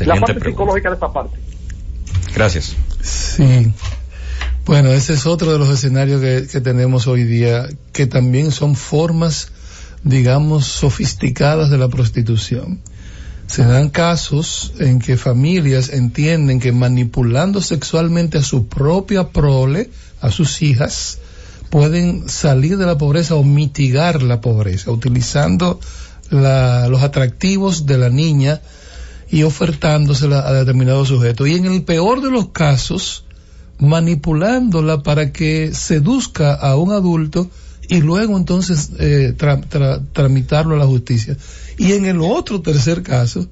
[0.00, 0.50] la parte pregunta.
[0.50, 1.38] psicológica de esta parte.
[2.34, 2.76] Gracias.
[3.00, 3.72] Sí.
[4.66, 8.74] Bueno, ese es otro de los escenarios que, que tenemos hoy día, que también son
[8.74, 9.52] formas,
[10.02, 12.80] digamos, sofisticadas de la prostitución.
[13.46, 20.30] Se dan casos en que familias entienden que manipulando sexualmente a su propia prole, a
[20.30, 21.18] sus hijas,
[21.70, 25.78] pueden salir de la pobreza o mitigar la pobreza, utilizando
[26.30, 28.60] la- los atractivos de la niña
[29.30, 31.46] y ofertándosela a determinado sujeto.
[31.46, 33.24] Y en el peor de los casos,
[33.78, 37.50] manipulándola para que seduzca a un adulto
[37.88, 41.36] y luego entonces eh, tra- tra- tramitarlo a la justicia.
[41.76, 43.46] Y en el otro tercer caso,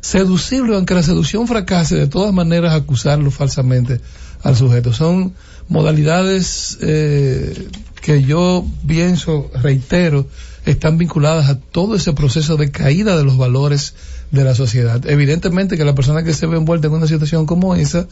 [0.00, 4.00] seducirlo, aunque la seducción fracase, de todas maneras acusarlo falsamente
[4.42, 4.92] al sujeto.
[4.92, 5.32] Son
[5.68, 7.68] modalidades eh,
[8.02, 10.28] que yo pienso, reitero,
[10.66, 13.94] están vinculadas a todo ese proceso de caída de los valores
[14.34, 15.00] de la sociedad.
[15.08, 18.06] Evidentemente que la persona que se ve envuelta en una situación como esa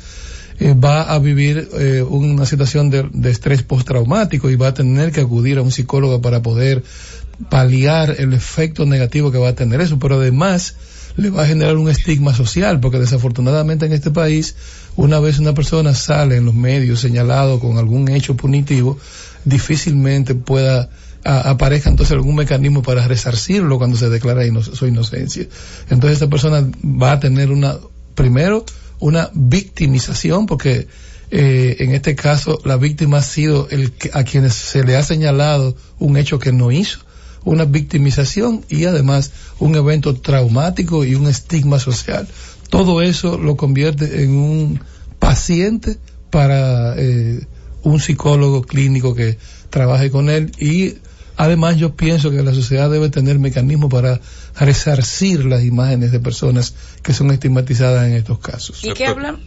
[0.58, 5.12] eh, va a vivir eh, una situación de, de estrés postraumático y va a tener
[5.12, 6.82] que acudir a un psicólogo para poder
[7.48, 10.76] paliar el efecto negativo que va a tener eso, pero además
[11.16, 14.54] le va a generar un estigma social, porque desafortunadamente en este país,
[14.96, 18.98] una vez una persona sale en los medios señalado con algún hecho punitivo,
[19.44, 20.88] difícilmente pueda
[21.24, 25.46] a- aparezca entonces algún mecanismo para resarcirlo cuando se declara su inocencia.
[25.90, 27.76] Entonces esta persona va a tener una,
[28.14, 28.64] primero,
[28.98, 30.86] una victimización, porque
[31.30, 35.02] eh, en este caso la víctima ha sido el que- a quienes se le ha
[35.02, 36.98] señalado un hecho que no hizo,
[37.44, 42.28] una victimización y además un evento traumático y un estigma social.
[42.68, 44.80] Todo eso lo convierte en un
[45.18, 45.96] paciente
[46.30, 47.40] para eh,
[47.82, 49.38] un psicólogo clínico que
[49.70, 50.94] trabaje con él y
[51.42, 54.20] Además, yo pienso que la sociedad debe tener mecanismos para
[54.56, 58.84] resarcir las imágenes de personas que son estigmatizadas en estos casos.
[58.84, 59.40] ¿Y qué, hablan,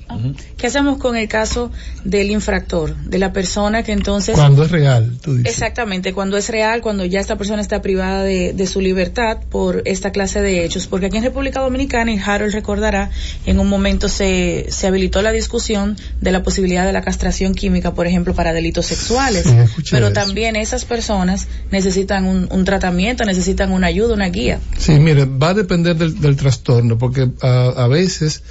[0.57, 1.71] qué hacemos con el caso
[2.03, 4.35] del infractor, de la persona que entonces...
[4.35, 5.53] Cuando es real, tú dices.
[5.53, 9.83] Exactamente, cuando es real, cuando ya esta persona está privada de, de su libertad por
[9.85, 10.87] esta clase de hechos.
[10.87, 13.09] Porque aquí en República Dominicana, y Harold recordará,
[13.45, 17.93] en un momento se, se habilitó la discusión de la posibilidad de la castración química,
[17.93, 19.43] por ejemplo, para delitos sexuales.
[19.43, 20.13] Sí, Pero eso.
[20.13, 24.59] también esas personas necesitan un, un tratamiento, necesitan una ayuda, una guía.
[24.77, 28.43] Sí, mire, va a depender del, del trastorno, porque a, a veces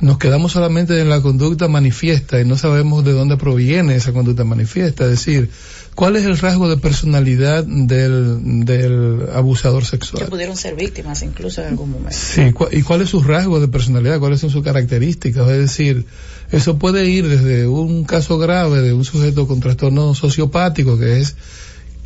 [0.00, 4.44] nos quedamos solamente en la conducta manifiesta y no sabemos de dónde proviene esa conducta
[4.44, 5.04] manifiesta.
[5.04, 5.50] Es decir,
[5.96, 10.26] cuál es el rasgo de personalidad del, del abusador Que sexual.
[10.28, 12.16] pudieron ser víctimas incluso en algún momento.
[12.16, 14.20] Sí, cu- ¿y cuál es su rasgo de personalidad?
[14.20, 15.48] ¿Cuáles son sus características?
[15.50, 16.06] Es decir,
[16.52, 21.34] eso puede ir desde un caso grave de un sujeto con trastorno sociopático, que es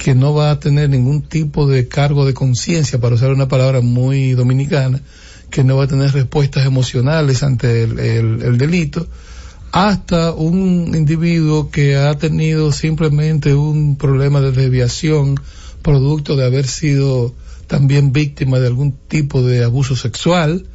[0.03, 3.81] que no va a tener ningún tipo de cargo de conciencia, para usar una palabra
[3.83, 5.01] muy dominicana,
[5.49, 9.07] que no va a tener respuestas emocionales ante el, el- el delito,
[9.71, 15.37] hasta un individuo que ha tenido simplemente un problema de desviación
[15.83, 17.33] producto de haber sido
[17.69, 20.67] también víctima de algún tipo de abuso sexual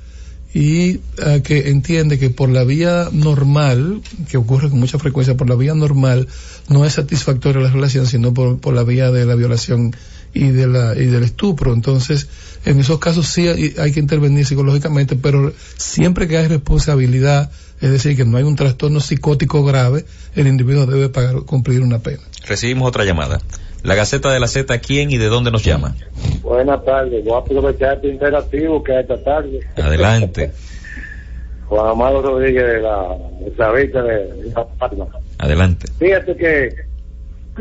[0.53, 5.49] y eh, que entiende que por la vía normal, que ocurre con mucha frecuencia, por
[5.49, 6.27] la vía normal
[6.69, 9.95] no es satisfactoria la relación, sino por, por la vía de la violación
[10.33, 11.73] y de la y del estupro.
[11.73, 12.27] Entonces,
[12.65, 17.91] en esos casos sí hay, hay que intervenir psicológicamente, pero siempre que hay responsabilidad, es
[17.91, 22.23] decir, que no hay un trastorno psicótico grave, el individuo debe pagar cumplir una pena.
[22.47, 23.39] Recibimos otra llamada.
[23.83, 25.95] La Gaceta de la Z, ¿quién y de dónde nos llama?
[26.41, 29.59] Buenas tardes, voy a aprovechar este interactivo que hay esta tarde.
[29.75, 30.51] Adelante,
[31.67, 33.17] Juan Amado Rodríguez de la
[33.51, 35.07] Isabelita de, La Palma.
[35.37, 35.87] adelante.
[35.99, 36.87] Fíjate que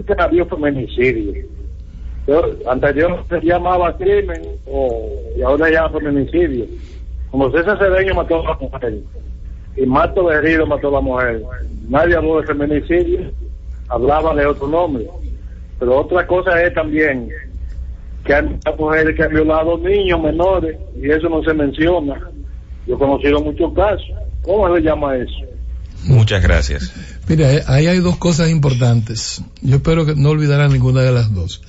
[0.03, 1.33] que había feminicidio.
[2.27, 6.67] Yo, anterior se llamaba crimen o, y ahora ya feminicidio.
[7.31, 8.95] Como César Cedeño mató a la mujer
[9.77, 11.43] y Marto Berrido mató a la mujer.
[11.89, 13.31] Nadie habló de feminicidio,
[13.89, 15.07] hablaba de otro nombre.
[15.79, 17.29] Pero otra cosa es también
[18.25, 22.19] que hay muchas mujeres que han violado niños menores y eso no se menciona.
[22.87, 24.07] Yo he conocido muchos casos.
[24.43, 25.33] ¿Cómo se llama eso?
[26.05, 26.93] Muchas gracias.
[27.29, 29.43] Mira, eh, ahí hay dos cosas importantes.
[29.61, 31.63] Yo espero que no olvidarán ninguna de las dos.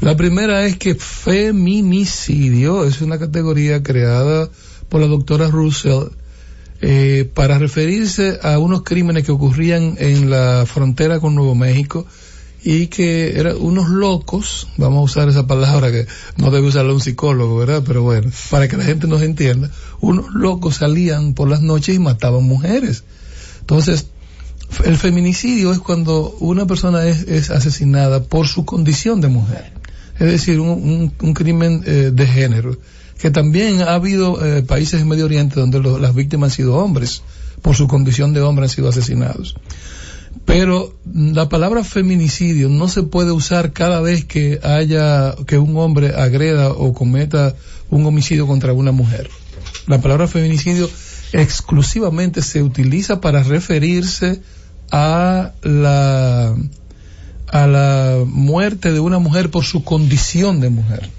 [0.00, 4.48] La primera es que feminicidio es una categoría creada
[4.88, 6.08] por la doctora Russell
[6.82, 12.06] eh, para referirse a unos crímenes que ocurrían en la frontera con Nuevo México
[12.62, 16.06] y que eran unos locos, vamos a usar esa palabra que
[16.36, 17.82] no debe usarla un psicólogo, ¿verdad?
[17.86, 19.70] Pero bueno, para que la gente nos entienda,
[20.00, 23.04] unos locos salían por las noches y mataban mujeres.
[23.60, 24.06] Entonces,
[24.84, 29.72] el feminicidio es cuando una persona es, es asesinada por su condición de mujer.
[30.18, 32.76] Es decir, un, un- crimen eh, de género.
[33.20, 37.22] Que también ha habido eh, países en Medio Oriente donde las víctimas han sido hombres.
[37.62, 39.56] Por su condición de hombre han sido asesinados.
[40.44, 46.14] Pero la palabra feminicidio no se puede usar cada vez que haya, que un hombre
[46.16, 47.54] agreda o cometa
[47.90, 49.28] un homicidio contra una mujer.
[49.86, 50.88] La palabra feminicidio
[51.32, 54.40] exclusivamente se utiliza para referirse
[54.90, 56.54] a la
[57.52, 61.10] a la muerte de una mujer por su condición de mujer.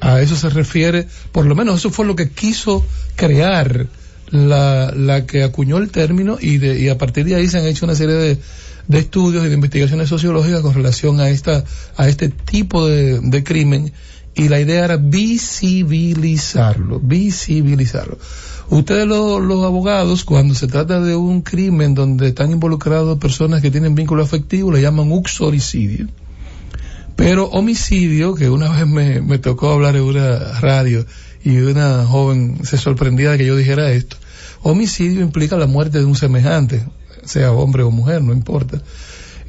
[0.00, 2.84] A eso se refiere, por lo menos eso fue lo que quiso
[3.16, 3.86] crear
[4.30, 7.66] la, la que acuñó el término y, de, y a partir de ahí se han
[7.66, 8.38] hecho una serie de,
[8.88, 11.64] de estudios y de investigaciones sociológicas con relación a esta
[11.96, 13.92] a este tipo de, de crimen
[14.34, 18.18] y la idea era visibilizarlo, visibilizarlo.
[18.70, 23.72] Ustedes los, los abogados, cuando se trata de un crimen donde están involucrados personas que
[23.72, 26.06] tienen vínculo afectivo, le llaman uxoricidio.
[27.20, 31.04] Pero homicidio, que una vez me, me tocó hablar en una radio
[31.44, 34.16] y una joven se sorprendía de que yo dijera esto,
[34.62, 36.82] homicidio implica la muerte de un semejante,
[37.26, 38.80] sea hombre o mujer, no importa.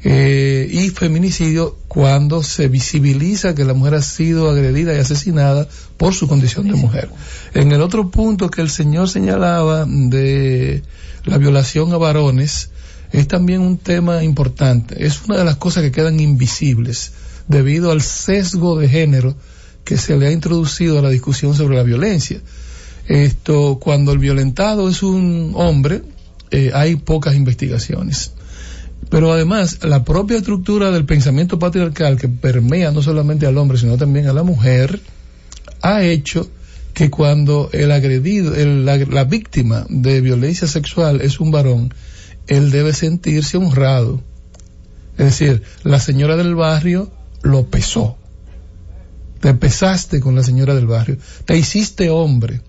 [0.04, 5.66] Eh, y feminicidio cuando se visibiliza que la mujer ha sido agredida y asesinada
[5.96, 7.08] por su condición de mujer.
[7.54, 10.82] En el otro punto que el señor señalaba de
[11.24, 12.68] la violación a varones,
[13.12, 15.06] es también un tema importante.
[15.06, 17.12] Es una de las cosas que quedan invisibles
[17.48, 19.34] debido al sesgo de género
[19.84, 22.40] que se le ha introducido a la discusión sobre la violencia.
[23.08, 26.02] Esto, cuando el violentado es un hombre,
[26.50, 28.32] eh, hay pocas investigaciones.
[29.10, 33.96] Pero además, la propia estructura del pensamiento patriarcal que permea no solamente al hombre, sino
[33.98, 35.00] también a la mujer,
[35.82, 36.48] ha hecho
[36.94, 41.92] que cuando el agredido, el- la, la víctima de violencia sexual es un varón,
[42.46, 44.20] él debe sentirse honrado.
[45.18, 47.10] Es decir, la señora del barrio
[47.42, 48.16] lo pesó.
[49.40, 52.60] te pesaste con la señora del barrio, te hiciste hombre.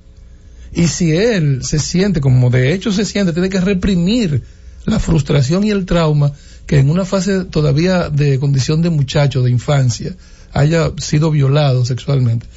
[0.73, 4.43] Y si él se siente, como de hecho se siente, tiene que reprimir
[4.85, 6.31] la frustración y el trauma
[6.65, 10.15] que en una fase todavía de condición de muchacho, de infancia,
[10.51, 12.47] haya sido violado sexualmente.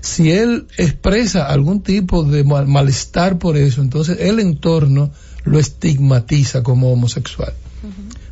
[0.00, 5.12] Si él expresa algún tipo de malestar por eso, entonces el entorno
[5.44, 7.54] lo estigmatiza como homosexual.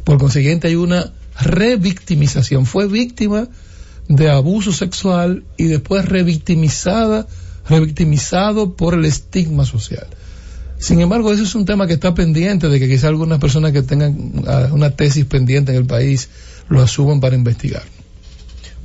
[0.05, 2.67] Por consiguiente hay una revictimización.
[2.67, 3.49] Fue víctima
[4.09, 7.27] de abuso sexual y después revictimizada,
[7.69, 10.07] revictimizado por el estigma social.
[10.79, 13.83] Sin embargo, eso es un tema que está pendiente de que quizá algunas personas que
[13.83, 16.31] tengan ah, una tesis pendiente en el país
[16.69, 17.83] lo asuman para investigar.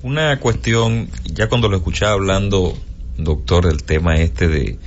[0.03, 2.77] Una cuestión, ya cuando lo escuchaba hablando,
[3.17, 4.77] doctor, del tema este de,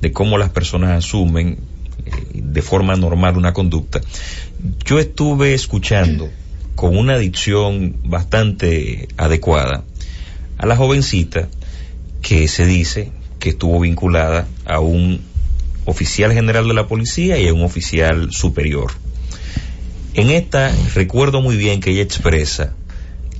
[0.00, 1.58] de cómo las personas asumen
[2.04, 4.00] eh, de forma normal una conducta,
[4.84, 6.30] yo estuve escuchando
[6.76, 9.82] con una dicción bastante adecuada
[10.58, 11.48] a la jovencita
[12.22, 13.10] que se dice
[13.40, 15.20] que estuvo vinculada a un
[15.86, 18.92] oficial general de la policía y a un oficial superior.
[20.14, 22.74] En esta recuerdo muy bien que ella expresa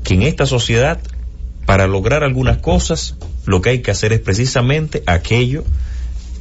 [0.03, 0.99] que en esta sociedad,
[1.66, 5.64] para lograr algunas cosas, lo que hay que hacer es precisamente aquello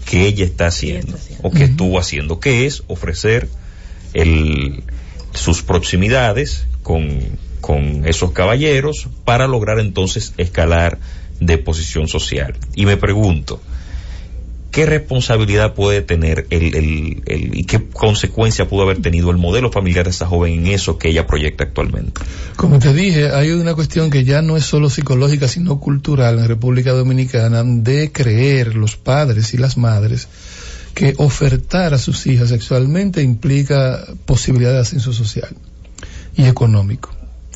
[0.05, 3.49] que ella está haciendo, o que estuvo haciendo, que es ofrecer
[4.13, 4.83] el,
[5.35, 7.19] sus proximidades con,
[7.61, 10.99] con esos caballeros para lograr entonces escalar
[11.39, 12.55] de posición social.
[12.75, 13.61] Y me pregunto,
[14.71, 16.75] ¿qué responsabilidad puede tener el,
[17.25, 20.97] el, y qué consecuencia pudo haber tenido el modelo familiar de esa joven en eso
[20.97, 22.21] que ella proyecta actualmente?
[22.55, 26.47] Como te dije, hay una cuestión que ya no es solo psicológica, sino cultural en
[26.47, 30.27] República Dominicana de creer los padres y las madres
[30.95, 35.55] que ofertar a sus hijas sexualmente implica posibilidad de ascenso social
[36.35, 37.11] y económico.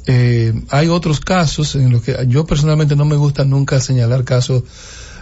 [0.06, 4.64] Eh, hay otros casos en los que yo personalmente no me gusta nunca señalar casos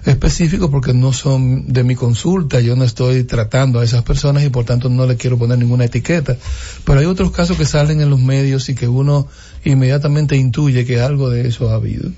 [0.05, 4.49] específicos porque no son de mi consulta, yo no estoy tratando a esas personas y
[4.49, 6.37] por tanto no le quiero poner ninguna etiqueta.
[6.85, 9.27] Pero hay otros casos que salen en los medios y que uno
[9.63, 12.09] inmediatamente intuye que algo de eso ha habido.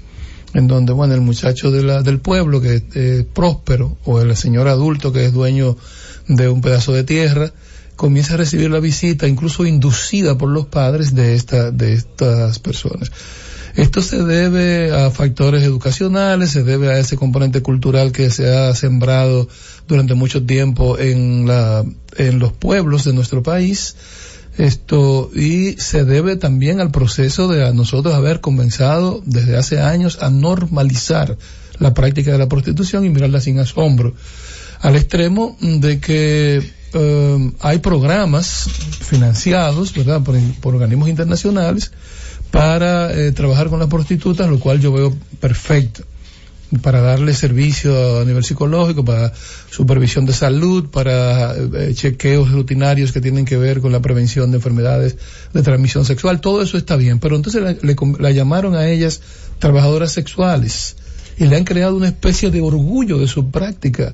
[0.53, 4.67] En donde, bueno, el muchacho de la, del pueblo que es próspero o el señor
[4.67, 5.77] adulto que es dueño
[6.27, 7.51] de un pedazo de tierra,
[7.95, 13.11] comienza a recibir la visita, incluso inducida por los padres de, esta, de estas personas.
[13.75, 18.73] Esto se debe a factores educacionales, se debe a ese componente cultural que se ha
[18.73, 19.47] sembrado
[19.87, 21.85] durante mucho tiempo en, la,
[22.17, 23.95] en los pueblos de nuestro país.
[24.59, 30.29] Esto, y se debe también al proceso de nosotros haber comenzado desde hace años a
[30.29, 31.37] normalizar
[31.79, 34.15] la práctica de la prostitución y mirarla sin asombro.
[34.81, 36.61] Al extremo de que
[36.93, 40.35] eh, hay programas financiados, ¿verdad?, por,
[40.75, 41.93] organismos internacionales
[42.51, 46.03] para eh, trabajar con las prostitutas, lo cual yo veo perfecto
[46.81, 49.33] para darle servicio a nivel psicológico, para
[49.71, 54.57] supervisión de salud, para eh, chequeos rutinarios que tienen que ver con la prevención de
[54.57, 55.17] enfermedades
[55.53, 59.21] de transmisión sexual, todo eso está bien, pero entonces la llamaron a ellas
[59.57, 60.95] trabajadoras sexuales
[61.37, 64.13] y le han creado una especie de orgullo de su práctica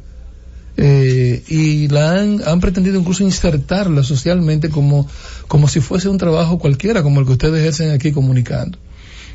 [0.78, 5.08] eh, y la han, han pretendido incluso insertarla socialmente como,
[5.48, 8.78] como si fuese un trabajo cualquiera, como el que ustedes ejercen aquí comunicando.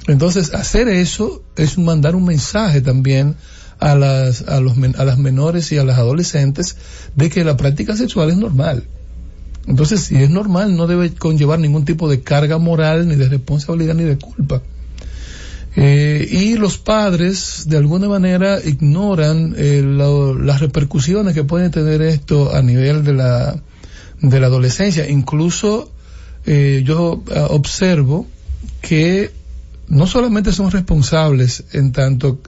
[0.07, 3.37] Entonces, hacer eso es mandar un mensaje también
[3.79, 6.77] a las, a, los, a las menores y a las adolescentes
[7.17, 8.85] de que la práctica sexual es normal.
[9.67, 13.95] Entonces, si es normal, no debe conllevar ningún tipo de carga moral, ni de responsabilidad,
[13.95, 14.63] ni de culpa.
[15.77, 22.55] Eh, y los padres, de alguna manera, ignoran eh, las repercusiones que puede tener esto
[22.55, 23.63] a nivel de la,
[24.21, 25.09] de la adolescencia.
[25.09, 25.93] Incluso
[26.47, 28.27] eh, yo ah, observo
[28.81, 29.31] que
[29.91, 32.41] no solamente son responsables en tanto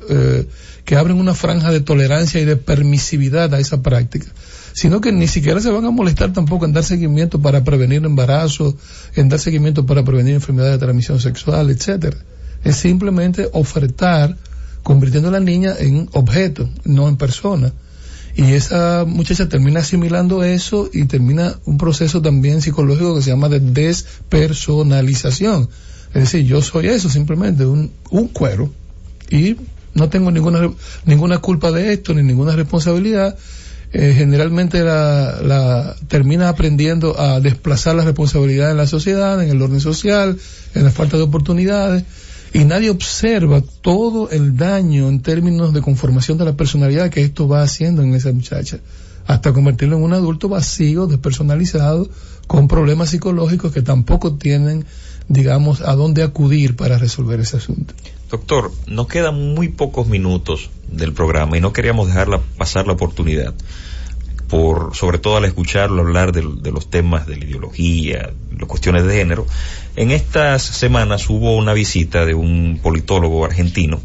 [0.84, 4.26] que abren una franja de tolerancia y de permisividad a esa práctica,
[4.72, 8.74] sino que ni siquiera se van a molestar tampoco en dar seguimiento para prevenir embarazo,
[9.14, 12.16] en dar seguimiento para prevenir enfermedades de transmisión sexual, etcétera
[12.64, 14.36] es simplemente ofertar,
[14.82, 17.72] convirtiendo a la niña en objeto, no en persona.
[18.34, 23.49] Y esa muchacha termina asimilando eso y termina un proceso también psicológico que se llama
[23.49, 25.68] de despersonalización.
[26.15, 28.73] Es decir, yo soy eso, simplemente un, un cuero
[29.31, 29.57] y
[29.95, 30.71] no tengo ninguna,
[31.05, 33.37] ninguna culpa de esto ni ninguna responsabilidad.
[33.95, 39.81] Eh, generalmente la, termina aprendiendo a desplazar la responsabilidad en la sociedad, en el orden
[39.81, 40.39] social,
[40.75, 42.05] en la falta de oportunidades
[42.55, 47.49] y nadie observa todo el daño en términos de conformación de la personalidad que esto
[47.49, 48.79] va haciendo en esa muchacha,
[49.27, 52.09] hasta convertirlo en un adulto vacío, despersonalizado,
[52.47, 54.85] con problemas psicológicos que tampoco tienen,
[55.33, 57.95] digamos, a dónde acudir para resolver ese asunto.
[58.30, 63.55] Doctor, nos quedan muy pocos minutos del programa y no queríamos dejarla pasar la oportunidad
[64.49, 69.05] por, sobre todo al escucharlo hablar de, de los temas de la ideología, las cuestiones
[69.07, 69.47] de género.
[69.97, 74.03] En estas semanas hubo una visita de un politólogo argentino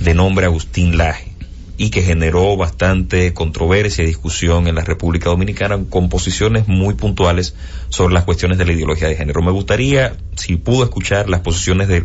[0.00, 1.35] de nombre Agustín Laje
[1.78, 7.54] y que generó bastante controversia y discusión en la República Dominicana con posiciones muy puntuales
[7.90, 9.42] sobre las cuestiones de la ideología de género.
[9.42, 12.04] Me gustaría, si pudo escuchar las posiciones del,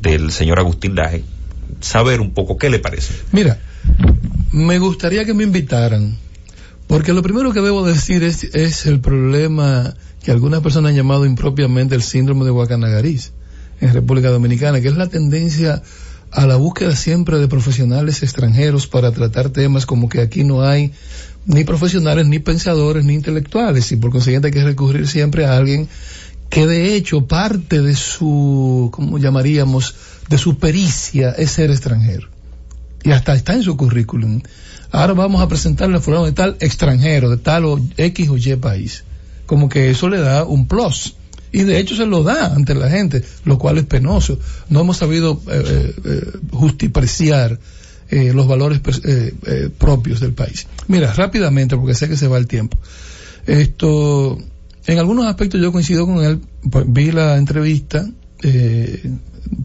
[0.00, 1.24] del señor Agustín Laje,
[1.80, 3.14] saber un poco qué le parece.
[3.32, 3.58] Mira,
[4.52, 6.16] me gustaría que me invitaran,
[6.86, 11.26] porque lo primero que debo decir es, es el problema que algunas personas han llamado
[11.26, 13.32] impropiamente el síndrome de Guacanagariz
[13.80, 15.82] en República Dominicana, que es la tendencia
[16.32, 20.92] a la búsqueda siempre de profesionales extranjeros para tratar temas como que aquí no hay
[21.46, 25.88] ni profesionales, ni pensadores, ni intelectuales, y por consiguiente hay que recurrir siempre a alguien
[26.48, 29.94] que de hecho parte de su, ¿cómo llamaríamos?,
[30.28, 32.28] de su pericia es ser extranjero.
[33.02, 34.42] Y hasta está en su currículum.
[34.92, 38.56] Ahora vamos a presentarle a fulano de tal extranjero, de tal o X o Y
[38.56, 39.04] país.
[39.46, 41.14] Como que eso le da un plus
[41.52, 44.38] y de hecho se lo da ante la gente, lo cual es penoso.
[44.68, 47.58] No hemos sabido eh, eh, justipreciar
[48.10, 50.66] eh, los valores eh, eh, propios del país.
[50.88, 52.78] Mira, rápidamente, porque sé que se va el tiempo.
[53.46, 54.38] Esto,
[54.86, 56.40] en algunos aspectos yo coincido con él,
[56.70, 58.08] pues, vi la entrevista
[58.42, 59.10] eh,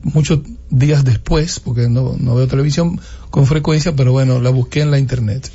[0.04, 4.92] muchos días después, porque no, no veo televisión con frecuencia, pero bueno, la busqué en
[4.92, 5.52] la internet.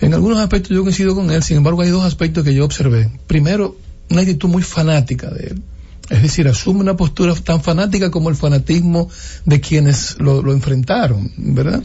[0.00, 3.08] En algunos aspectos yo coincido con él, sin embargo hay dos aspectos que yo observé.
[3.26, 3.76] Primero,
[4.10, 5.62] una actitud muy fanática de él.
[6.10, 9.08] Es decir, asume una postura tan fanática como el fanatismo
[9.46, 11.82] de quienes lo, lo enfrentaron, ¿verdad?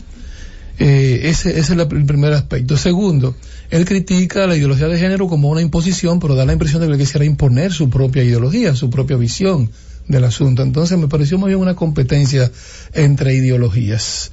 [0.80, 2.78] Eh, ese, es el primer aspecto.
[2.78, 3.36] Segundo,
[3.70, 6.98] él critica la ideología de género como una imposición, pero da la impresión de que
[6.98, 9.72] quisiera imponer su propia ideología, su propia visión
[10.08, 10.62] del asunto.
[10.62, 12.52] Entonces me pareció muy bien una competencia
[12.94, 14.32] entre ideologías.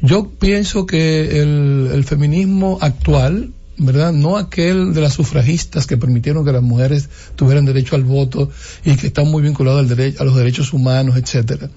[0.00, 4.12] Yo pienso que el feminismo actual, ¿verdad?
[4.12, 8.50] No aquel de las sufragistas que permitieron que las mujeres tuvieran derecho al voto
[8.84, 11.70] y que están muy vinculados al derecho, a los derechos humanos, etcétera,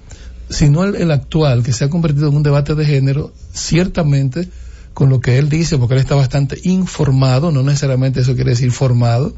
[0.48, 4.48] sino el, el, actual que se ha convertido en un debate de género, ciertamente
[4.94, 8.72] con lo que él dice, porque él está bastante informado, no necesariamente eso quiere decir
[8.72, 9.34] formado,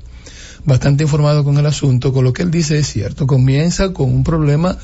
[0.65, 4.23] bastante informado con el asunto, con lo que él dice es cierto, comienza con un
[4.23, 4.79] problema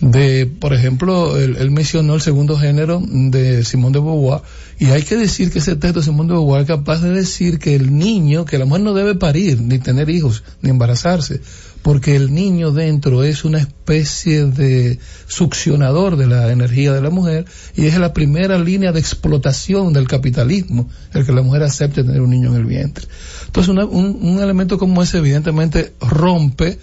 [0.00, 4.42] de, por ejemplo, él, mencionó el segundo género de Simón de Beauvoir,
[4.78, 7.58] y hay que decir que ese texto de Simón de Beauvoir es capaz de decir
[7.58, 11.40] que el niño, que la mujer no debe parir, ni tener hijos, ni embarazarse,
[11.82, 17.46] porque el niño dentro es una especie de succionador de la energía de la mujer
[17.76, 22.20] y es la primera línea de explotación del capitalismo, el que la mujer acepte tener
[22.20, 23.06] un niño en el vientre.
[23.46, 26.78] Entonces, un, un elemento como ese evidentemente rompe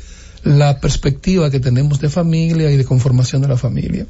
[0.45, 4.05] la perspectiva que tenemos de familia y de conformación de la familia.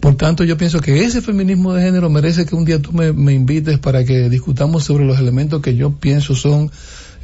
[0.00, 3.32] Por tanto, yo pienso que ese feminismo de género merece que un día tú me,
[3.32, 6.70] invites para que discutamos sobre los elementos que yo pienso son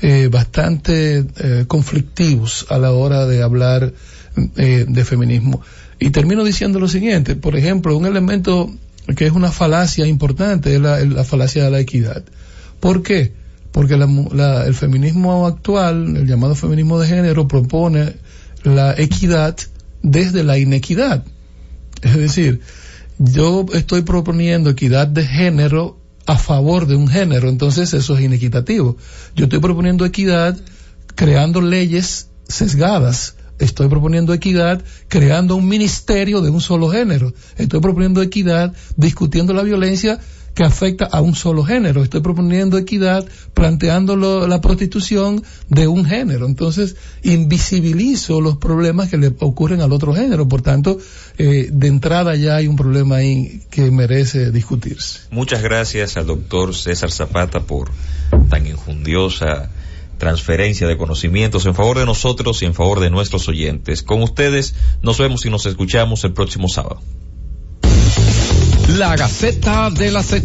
[0.00, 3.92] eh, bastante eh, conflictivos a la hora de hablar
[4.56, 5.60] eh, de feminismo.
[6.00, 8.72] Y termino diciendo lo siguiente, por ejemplo, un elemento
[9.16, 12.24] que es una falacia importante es la, la falacia de la equidad.
[12.80, 13.32] ¿Por qué?
[13.70, 18.14] Porque la, la, el feminismo actual, el llamado feminismo de género, propone
[18.64, 19.56] la equidad
[20.02, 21.24] desde la inequidad.
[22.02, 22.60] Es decir,
[23.18, 28.96] yo estoy proponiendo equidad de género a favor de un género, entonces eso es inequitativo.
[29.34, 30.58] Yo estoy proponiendo equidad
[31.14, 33.36] creando leyes sesgadas.
[33.58, 37.32] Estoy proponiendo equidad creando un ministerio de un solo género.
[37.56, 40.18] Estoy proponiendo equidad discutiendo la violencia
[40.54, 42.02] que afecta a un solo género.
[42.02, 46.46] Estoy proponiendo equidad planteando lo, la prostitución de un género.
[46.46, 50.48] Entonces, invisibilizo los problemas que le ocurren al otro género.
[50.48, 50.98] Por tanto,
[51.38, 55.20] eh, de entrada ya hay un problema ahí que merece discutirse.
[55.30, 57.90] Muchas gracias al doctor César Zapata por
[58.48, 59.70] tan injundiosa
[60.18, 64.04] transferencia de conocimientos en favor de nosotros y en favor de nuestros oyentes.
[64.04, 67.00] Con ustedes nos vemos y nos escuchamos el próximo sábado.
[68.88, 70.42] La Gaceta de la Z.